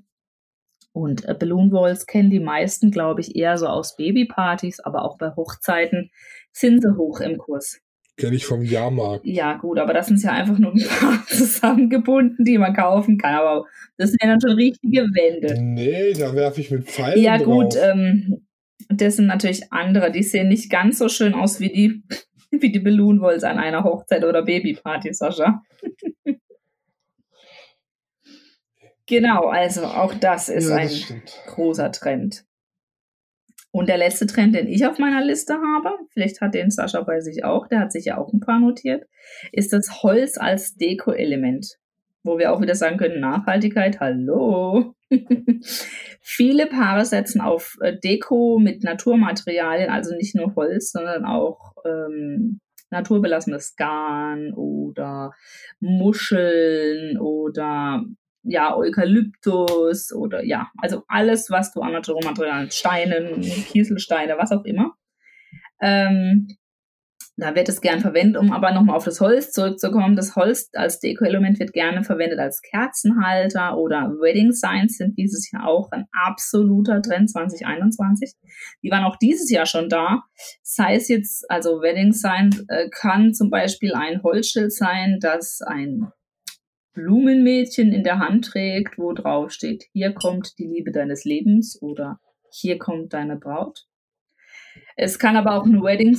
Und 0.95 1.27
äh, 1.27 1.33
Balloon 1.33 1.73
Walls 1.73 2.05
kennen 2.05 2.29
die 2.29 2.39
meisten, 2.39 2.89
glaube 2.89 3.19
ich, 3.19 3.35
eher 3.35 3.57
so 3.57 3.67
aus 3.67 3.97
Babypartys, 3.97 4.79
aber 4.79 5.03
auch 5.03 5.17
bei 5.17 5.35
Hochzeiten 5.35 6.09
sind 6.53 6.81
sie 6.81 6.95
hoch 6.95 7.19
im 7.19 7.37
Kurs. 7.37 7.81
Kenne 8.15 8.37
ich 8.37 8.45
vom 8.45 8.61
Jahrmarkt. 8.61 9.25
Ja, 9.25 9.57
gut, 9.57 9.77
aber 9.77 9.93
das 9.93 10.07
sind 10.07 10.23
ja 10.23 10.31
einfach 10.31 10.57
nur 10.57 10.71
ein 10.71 10.87
paar 10.87 11.21
zusammengebunden, 11.27 12.45
die 12.45 12.57
man 12.57 12.73
kaufen 12.73 13.17
kann. 13.17 13.35
Aber 13.35 13.65
das 13.97 14.11
sind 14.11 14.23
ja 14.23 14.29
dann 14.29 14.39
schon 14.39 14.53
richtige 14.55 15.01
Wände. 15.01 15.61
Nee, 15.61 16.13
da 16.13 16.33
werfe 16.33 16.61
ich 16.61 16.71
mit 16.71 16.85
Pfeilen 16.85 17.21
Ja, 17.21 17.39
drauf. 17.39 17.45
gut, 17.45 17.75
ähm, 17.75 18.45
das 18.87 19.17
sind 19.17 19.27
natürlich 19.27 19.73
andere. 19.73 20.13
Die 20.13 20.23
sehen 20.23 20.47
nicht 20.47 20.69
ganz 20.69 20.97
so 20.99 21.09
schön 21.09 21.33
aus 21.33 21.59
wie 21.59 21.73
die, 21.73 22.03
wie 22.51 22.71
die 22.71 22.79
Balloon 22.79 23.19
Walls 23.19 23.43
an 23.43 23.59
einer 23.59 23.83
Hochzeit 23.83 24.23
oder 24.23 24.43
Babyparty, 24.43 25.13
Sascha. 25.13 25.61
genau, 29.07 29.47
also 29.47 29.85
auch 29.85 30.13
das 30.13 30.49
ist 30.49 30.69
ja, 30.69 30.75
ein 30.75 30.87
das 30.87 30.97
stimmt. 30.97 31.43
großer 31.47 31.91
Trend. 31.91 32.45
Und 33.71 33.89
der 33.89 33.97
letzte 33.97 34.25
Trend, 34.25 34.55
den 34.55 34.69
ich 34.69 34.85
auf 34.85 34.99
meiner 34.99 35.21
Liste 35.21 35.55
habe, 35.55 35.97
vielleicht 36.13 36.39
hat 36.39 36.53
den 36.53 36.71
Sascha 36.71 37.01
bei 37.01 37.19
sich 37.19 37.43
auch, 37.43 37.67
der 37.67 37.81
hat 37.81 37.91
sich 37.91 38.05
ja 38.05 38.17
auch 38.17 38.31
ein 38.31 38.39
paar 38.39 38.59
notiert, 38.59 39.03
ist 39.51 39.73
das 39.73 40.01
Holz 40.01 40.37
als 40.37 40.75
Deko-Element. 40.75 41.75
Wo 42.23 42.37
wir 42.37 42.53
auch 42.53 42.61
wieder 42.61 42.75
sagen 42.75 42.97
können, 42.97 43.19
Nachhaltigkeit, 43.19 43.99
hallo. 43.99 44.95
Viele 46.21 46.67
Paare 46.67 47.03
setzen 47.03 47.41
auf 47.41 47.75
äh, 47.81 47.99
Deko 47.99 48.59
mit 48.59 48.83
Naturmaterialien, 48.83 49.89
also 49.89 50.15
nicht 50.15 50.35
nur 50.35 50.55
Holz, 50.55 50.91
sondern 50.91 51.25
auch 51.25 51.73
ähm, 51.85 52.61
naturbelassenes 52.91 53.75
Garn 53.75 54.53
oder 54.53 55.33
Muscheln 55.79 57.19
oder 57.19 58.05
ja, 58.45 58.75
Eukalyptus 58.75 60.13
oder 60.13 60.43
ja, 60.43 60.71
also 60.77 61.03
alles, 61.07 61.49
was 61.49 61.71
du 61.73 61.81
an 61.81 61.93
Naturmaterialien, 61.93 62.71
Steinen, 62.71 63.41
Kieselsteine, 63.41 64.37
was 64.37 64.51
auch 64.51 64.63
immer. 64.63 64.93
Ähm, 65.81 66.47
da 67.37 67.53
wird 67.53 67.67
es 67.67 67.81
gern 67.81 67.99
verwendet, 67.99 68.41
um 68.41 68.53
aber 68.53 68.71
nochmal 68.71 68.95
auf 68.95 69.03
das 69.03 69.19
Holz 69.19 69.51
zurückzukommen. 69.51 70.15
Das 70.15 70.37
Holz 70.37 70.69
als 70.73 70.99
Deko-Element 70.99 71.59
wird 71.59 71.73
gerne 71.73 72.03
verwendet 72.03 72.39
als 72.39 72.61
Kerzenhalter 72.61 73.77
oder 73.77 74.09
Wedding 74.21 74.53
Signs 74.53 74.97
sind 74.97 75.17
dieses 75.17 75.51
Jahr 75.51 75.67
auch 75.67 75.91
ein 75.91 76.05
absoluter 76.13 77.01
Trend 77.01 77.29
2021. 77.29 78.31
Die 78.83 78.89
waren 78.89 79.03
auch 79.03 79.17
dieses 79.17 79.51
Jahr 79.51 79.65
schon 79.65 79.89
da. 79.89 80.23
Sei 80.63 80.95
es 80.95 81.09
jetzt, 81.09 81.49
also 81.51 81.81
Wedding 81.81 82.13
Sign 82.13 82.51
äh, 82.69 82.87
kann 82.89 83.33
zum 83.33 83.49
Beispiel 83.49 83.93
ein 83.93 84.23
Holzschild 84.23 84.71
sein, 84.71 85.17
das 85.19 85.59
ein 85.61 86.07
Blumenmädchen 86.95 87.93
in 87.93 88.03
der 88.03 88.19
Hand 88.19 88.45
trägt, 88.45 88.97
wo 88.97 89.13
drauf 89.13 89.51
steht, 89.51 89.85
hier 89.93 90.13
kommt 90.13 90.57
die 90.57 90.65
Liebe 90.65 90.91
deines 90.91 91.25
Lebens 91.25 91.79
oder 91.81 92.19
hier 92.51 92.79
kommt 92.79 93.13
deine 93.13 93.35
Braut. 93.35 93.85
Es 94.95 95.19
kann 95.19 95.35
aber 95.35 95.55
auch 95.55 95.65
ein 95.65 95.83
Wedding 95.83 96.17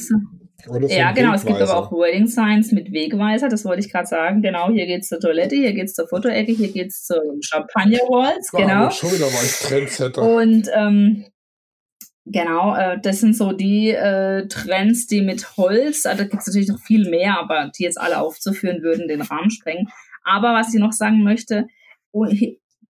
ja, 0.89 1.13
genau. 1.13 1.35
Es 1.35 1.45
gibt 1.45 1.61
aber 1.61 1.77
auch 1.77 1.93
Wedding 1.93 2.27
Signs 2.27 2.73
mit 2.73 2.91
Wegweiser. 2.91 3.49
Das 3.49 3.65
wollte 3.65 3.81
ich 3.81 3.93
gerade 3.93 4.07
sagen. 4.07 4.43
Genau, 4.43 4.71
hier 4.71 4.87
geht's 4.87 5.09
zur 5.09 5.21
Toilette, 5.21 5.55
hier 5.55 5.75
geht's 5.75 5.95
zur 5.95 6.09
Fotoecke, 6.09 6.53
hier 6.53 6.73
geht's 6.73 7.05
zum 7.05 7.41
Champagner 7.43 7.99
Walls. 8.09 8.51
Genau. 8.51 8.91
Schon 8.91 9.13
wieder 9.13 9.27
mal 9.27 9.39
ein 9.39 9.69
Trendsetter. 9.69 10.23
Und 10.23 10.69
ähm, 10.75 11.27
Genau, 12.29 12.75
äh, 12.75 12.99
das 13.01 13.21
sind 13.21 13.37
so 13.37 13.53
die 13.53 13.91
äh, 13.91 14.49
Trends, 14.49 15.07
die 15.07 15.21
mit 15.21 15.57
Holz, 15.57 16.07
also 16.07 16.25
da 16.25 16.29
gibt 16.29 16.41
es 16.41 16.49
natürlich 16.49 16.69
noch 16.69 16.81
viel 16.81 17.09
mehr, 17.09 17.39
aber 17.39 17.71
die 17.79 17.85
jetzt 17.85 18.01
alle 18.01 18.19
aufzuführen, 18.19 18.83
würden 18.83 19.07
den 19.07 19.23
Rahmen 19.23 19.49
sprengen. 19.49 19.87
Aber 20.27 20.55
was 20.55 20.75
ich 20.75 20.81
noch 20.81 20.93
sagen 20.93 21.23
möchte, 21.23 21.69
oh, 22.11 22.27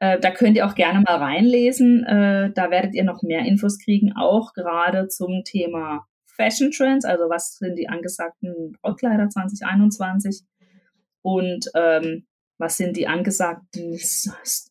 Äh, 0.00 0.18
da 0.18 0.30
könnt 0.30 0.56
ihr 0.56 0.66
auch 0.66 0.74
gerne 0.74 1.00
mal 1.00 1.16
reinlesen. 1.16 2.04
Äh, 2.04 2.52
da 2.52 2.70
werdet 2.70 2.94
ihr 2.94 3.04
noch 3.04 3.22
mehr 3.22 3.44
Infos 3.44 3.78
kriegen, 3.78 4.12
auch 4.16 4.52
gerade 4.54 5.08
zum 5.08 5.42
Thema 5.44 6.06
Fashion 6.26 6.70
Trends, 6.70 7.04
also 7.04 7.24
was 7.28 7.56
sind 7.56 7.76
die 7.78 7.88
angesagten 7.88 8.72
Brautkleider 8.80 9.28
2021 9.28 10.42
und 11.22 11.66
ähm, 11.74 12.26
was 12.56 12.78
sind 12.78 12.96
die 12.96 13.06
angesagten 13.06 13.98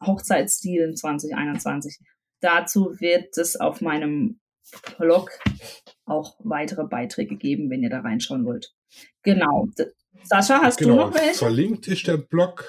Hochzeitsstilen 0.06 0.96
2021. 0.96 2.00
Dazu 2.42 3.00
wird 3.00 3.38
es 3.38 3.56
auf 3.56 3.82
meinem 3.82 4.40
Blog 4.98 5.32
auch 6.06 6.38
weitere 6.44 6.86
Beiträge 6.86 7.36
geben, 7.36 7.70
wenn 7.70 7.84
ihr 7.84 7.90
da 7.90 8.00
reinschauen 8.02 8.46
wollt. 8.46 8.74
Genau. 9.24 9.68
Sascha, 10.24 10.62
hast 10.62 10.78
genau. 10.78 10.96
du 10.96 11.00
noch 11.02 11.14
welche? 11.14 11.40
Verlinkt 11.40 11.88
ist 11.88 12.08
der 12.08 12.18
Blog 12.18 12.66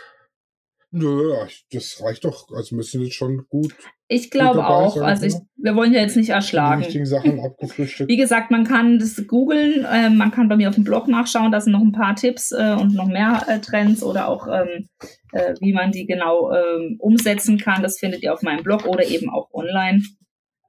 Nö, 0.93 1.33
das 1.73 2.03
reicht 2.03 2.25
doch. 2.25 2.49
Also 2.53 2.75
müssen 2.75 3.01
jetzt 3.01 3.15
schon 3.15 3.47
gut. 3.49 3.75
Ich 4.09 4.29
glaube 4.29 4.67
auch. 4.67 4.97
Sein, 4.97 5.05
also 5.05 5.25
ich, 5.25 5.35
wir 5.57 5.77
wollen 5.77 5.95
ja 5.95 6.01
jetzt 6.01 6.17
nicht 6.17 6.31
erschlagen. 6.31 6.81
Die 6.81 6.87
wichtigen 6.87 7.07
Sachen 7.07 7.39
abgefrühstückt. 7.39 8.11
Wie 8.11 8.17
gesagt, 8.17 8.51
man 8.51 8.65
kann 8.65 8.99
das 8.99 9.25
googeln. 9.29 9.85
Äh, 9.85 10.11
man 10.11 10.33
kann 10.33 10.49
bei 10.49 10.57
mir 10.57 10.69
auf 10.69 10.75
dem 10.75 10.83
Blog 10.83 11.07
nachschauen. 11.07 11.53
Da 11.53 11.61
sind 11.61 11.73
noch 11.73 11.81
ein 11.81 11.93
paar 11.93 12.17
Tipps 12.17 12.51
äh, 12.51 12.75
und 12.75 12.95
noch 12.95 13.07
mehr 13.07 13.45
äh, 13.47 13.61
Trends 13.61 14.03
oder 14.03 14.27
auch 14.27 14.49
ähm, 14.49 14.89
äh, 15.33 15.55
wie 15.61 15.73
man 15.73 15.93
die 15.93 16.07
genau 16.07 16.53
ähm, 16.53 16.97
umsetzen 16.99 17.57
kann. 17.57 17.85
Das 17.85 18.01
findet 18.01 18.25
ihr 18.25 18.35
auf 18.35 18.43
meinem 18.43 18.65
Blog 18.65 18.85
oder 18.85 19.07
eben 19.07 19.31
auch 19.31 19.49
online. 19.53 20.03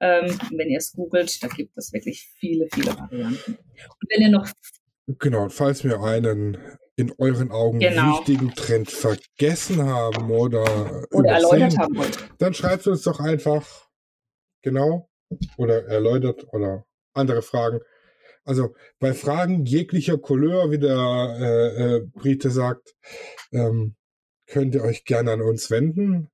Ähm, 0.01 0.37
wenn 0.51 0.69
ihr 0.69 0.77
es 0.77 0.93
googelt, 0.93 1.41
da 1.41 1.47
gibt 1.47 1.75
es 1.77 1.93
wirklich 1.93 2.29
viele, 2.39 2.67
viele 2.71 2.95
Varianten. 2.95 3.53
Und 3.53 4.09
wenn 4.09 4.21
ihr 4.21 4.29
noch 4.29 4.47
Genau, 5.07 5.43
und 5.43 5.53
falls 5.53 5.83
wir 5.83 6.01
einen 6.01 6.57
in 6.95 7.13
euren 7.17 7.51
Augen 7.51 7.79
genau. 7.79 8.17
wichtigen 8.17 8.53
Trend 8.53 8.91
vergessen 8.91 9.83
haben 9.83 10.29
oder, 10.29 11.05
oder 11.11 11.31
erläutert 11.31 11.77
haben 11.77 11.97
wollt, 11.97 12.17
dann 12.37 12.53
schreibt 12.53 12.85
uns 12.87 13.01
doch 13.03 13.19
einfach 13.19 13.89
genau 14.61 15.09
oder 15.57 15.85
erläutert 15.85 16.45
oder 16.53 16.85
andere 17.13 17.41
Fragen. 17.41 17.79
Also 18.43 18.75
bei 18.99 19.13
Fragen 19.13 19.65
jeglicher 19.65 20.17
Couleur, 20.17 20.71
wie 20.71 20.79
der 20.79 21.37
äh, 21.39 21.95
äh, 21.95 21.99
Brite 22.01 22.49
sagt, 22.49 22.95
ähm, 23.51 23.95
könnt 24.47 24.75
ihr 24.75 24.83
euch 24.83 25.05
gerne 25.05 25.31
an 25.31 25.41
uns 25.41 25.69
wenden. 25.69 26.29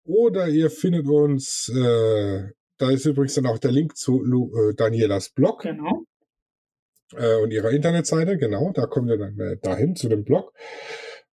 Oder 0.04 0.48
ihr 0.48 0.70
findet 0.70 1.06
uns, 1.06 1.68
äh, 1.68 2.44
da 2.78 2.90
ist 2.90 3.04
übrigens 3.04 3.34
dann 3.34 3.44
auch 3.44 3.58
der 3.58 3.72
Link 3.72 3.98
zu 3.98 4.22
Lu, 4.22 4.50
äh, 4.56 4.72
Danielas 4.74 5.28
Blog. 5.28 5.60
Genau. 5.60 6.04
Äh, 7.14 7.36
und 7.42 7.52
ihrer 7.52 7.72
Internetseite, 7.72 8.38
genau, 8.38 8.72
da 8.72 8.86
kommt 8.86 9.10
ihr 9.10 9.18
dann 9.18 9.38
äh, 9.38 9.58
dahin 9.58 9.96
zu 9.96 10.08
dem 10.08 10.24
Blog. 10.24 10.54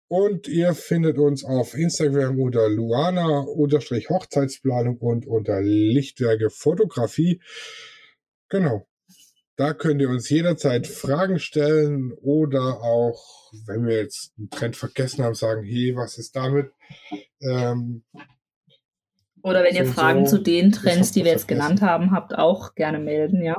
Und 0.08 0.48
ihr 0.48 0.74
findet 0.74 1.20
uns 1.20 1.46
auf 1.46 1.76
Instagram 1.76 2.40
unter 2.40 2.68
Luana-Hochzeitsplanung 2.68 4.98
und 4.98 5.28
unter 5.28 5.62
Lichtwerke 5.62 6.50
Fotografie. 6.50 7.40
Genau. 8.52 8.86
Da 9.56 9.74
könnt 9.74 10.02
ihr 10.02 10.10
uns 10.10 10.30
jederzeit 10.30 10.86
Fragen 10.86 11.40
stellen 11.40 12.12
oder 12.22 12.82
auch, 12.82 13.52
wenn 13.66 13.86
wir 13.86 13.98
jetzt 13.98 14.34
einen 14.38 14.50
Trend 14.50 14.76
vergessen 14.76 15.24
haben, 15.24 15.36
sagen, 15.36 15.64
hey, 15.64 15.96
was 15.96 16.18
ist 16.18 16.36
damit? 16.36 16.72
Ähm, 17.42 18.04
oder 19.42 19.64
wenn 19.64 19.76
ihr 19.76 19.86
Fragen 19.86 20.26
so, 20.26 20.38
zu 20.38 20.44
den 20.44 20.72
Trends, 20.72 21.12
die 21.12 21.24
wir 21.24 21.32
jetzt 21.32 21.48
genannt 21.48 21.82
haben, 21.82 22.12
habt, 22.12 22.38
auch 22.38 22.76
gerne 22.76 23.00
melden, 23.00 23.42
ja. 23.42 23.58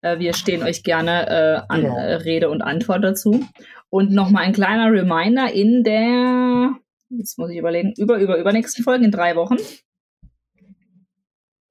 Äh, 0.00 0.18
wir 0.18 0.34
stehen 0.34 0.62
euch 0.62 0.82
gerne 0.82 1.28
äh, 1.28 1.62
an 1.68 1.82
genau. 1.82 1.96
Äh, 1.96 2.14
Rede 2.16 2.50
und 2.50 2.62
Antwort 2.62 3.04
dazu. 3.04 3.44
Und 3.90 4.10
nochmal 4.10 4.44
ein 4.44 4.52
kleiner 4.52 4.90
Reminder 4.90 5.52
in 5.52 5.84
der, 5.84 6.72
jetzt 7.10 7.38
muss 7.38 7.50
ich 7.50 7.58
überlegen, 7.58 7.94
über, 7.96 8.18
über, 8.18 8.38
übernächsten 8.38 8.82
Folge 8.82 9.04
in 9.04 9.12
drei 9.12 9.36
Wochen. 9.36 9.56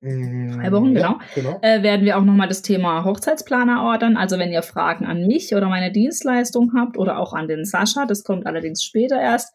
Drei 0.02 0.72
Wochen, 0.72 0.94
genau. 0.94 1.02
Ja, 1.02 1.20
genau. 1.36 1.60
Äh, 1.62 1.84
werden 1.84 2.06
wir 2.06 2.18
auch 2.18 2.24
nochmal 2.24 2.48
das 2.48 2.62
Thema 2.62 3.04
Hochzeitsplaner 3.04 3.84
ordern. 3.84 4.16
Also 4.16 4.40
wenn 4.40 4.52
ihr 4.52 4.62
Fragen 4.62 5.06
an 5.06 5.28
mich 5.28 5.54
oder 5.54 5.68
meine 5.68 5.92
Dienstleistung 5.92 6.72
habt 6.74 6.98
oder 6.98 7.20
auch 7.20 7.34
an 7.34 7.50
den 7.50 7.66
Sascha, 7.66 8.06
das 8.06 8.24
kommt 8.24 8.46
allerdings 8.46 8.82
später 8.82 9.20
erst, 9.20 9.54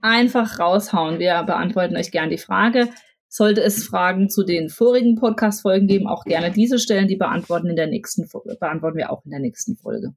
einfach 0.00 0.58
raushauen. 0.58 1.18
Wir 1.18 1.42
beantworten 1.42 1.96
euch 1.96 2.10
gern 2.10 2.30
die 2.30 2.38
Frage. 2.38 2.88
Sollte 3.28 3.62
es 3.62 3.84
Fragen 3.84 4.30
zu 4.30 4.44
den 4.44 4.70
vorigen 4.70 5.16
Podcast-Folgen 5.16 5.86
geben, 5.86 6.06
auch 6.06 6.24
gerne 6.24 6.50
diese 6.50 6.78
stellen. 6.78 7.08
Die 7.08 7.16
beantworten 7.16 7.68
in 7.68 7.76
der 7.76 7.88
nächsten 7.88 8.26
beantworten 8.58 8.96
wir 8.96 9.10
auch 9.10 9.24
in 9.24 9.32
der 9.32 9.40
nächsten 9.40 9.76
Folge. 9.76 10.14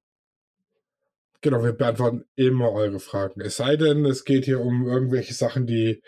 Genau, 1.41 1.63
wir 1.63 1.73
beantworten 1.73 2.25
immer 2.35 2.71
eure 2.71 2.99
Fragen. 2.99 3.41
Es 3.41 3.57
sei 3.57 3.75
denn, 3.75 4.05
es 4.05 4.23
geht 4.23 4.45
hier 4.45 4.61
um 4.61 4.87
irgendwelche 4.87 5.33
Sachen, 5.33 5.65
die 5.65 6.01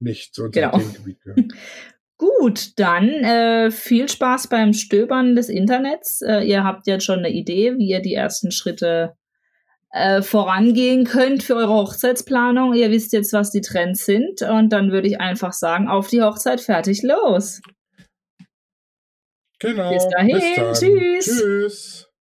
nicht 0.00 0.34
zu 0.34 0.44
unserem 0.44 0.72
genau. 0.72 0.78
Themengebiet 0.78 1.20
gehören. 1.22 1.48
Gut, 2.16 2.78
dann 2.78 3.08
äh, 3.08 3.70
viel 3.70 4.08
Spaß 4.08 4.48
beim 4.48 4.72
Stöbern 4.72 5.34
des 5.34 5.48
Internets. 5.48 6.22
Äh, 6.22 6.42
ihr 6.42 6.62
habt 6.62 6.86
jetzt 6.86 7.04
schon 7.04 7.18
eine 7.18 7.30
Idee, 7.30 7.76
wie 7.76 7.88
ihr 7.88 8.00
die 8.00 8.14
ersten 8.14 8.52
Schritte 8.52 9.16
äh, 9.90 10.22
vorangehen 10.22 11.04
könnt 11.04 11.42
für 11.42 11.56
eure 11.56 11.72
Hochzeitsplanung. 11.72 12.74
Ihr 12.74 12.90
wisst 12.90 13.12
jetzt, 13.12 13.32
was 13.32 13.50
die 13.50 13.62
Trends 13.62 14.04
sind. 14.04 14.42
Und 14.42 14.72
dann 14.72 14.92
würde 14.92 15.08
ich 15.08 15.20
einfach 15.20 15.52
sagen, 15.52 15.88
auf 15.88 16.08
die 16.08 16.22
Hochzeit, 16.22 16.60
fertig, 16.60 17.02
los. 17.02 17.60
Genau. 19.58 19.92
Bis 19.92 20.08
dahin. 20.08 20.36
Bis. 20.36 20.80
Tschüss. 20.80 21.24
Tschüss. 21.24 22.13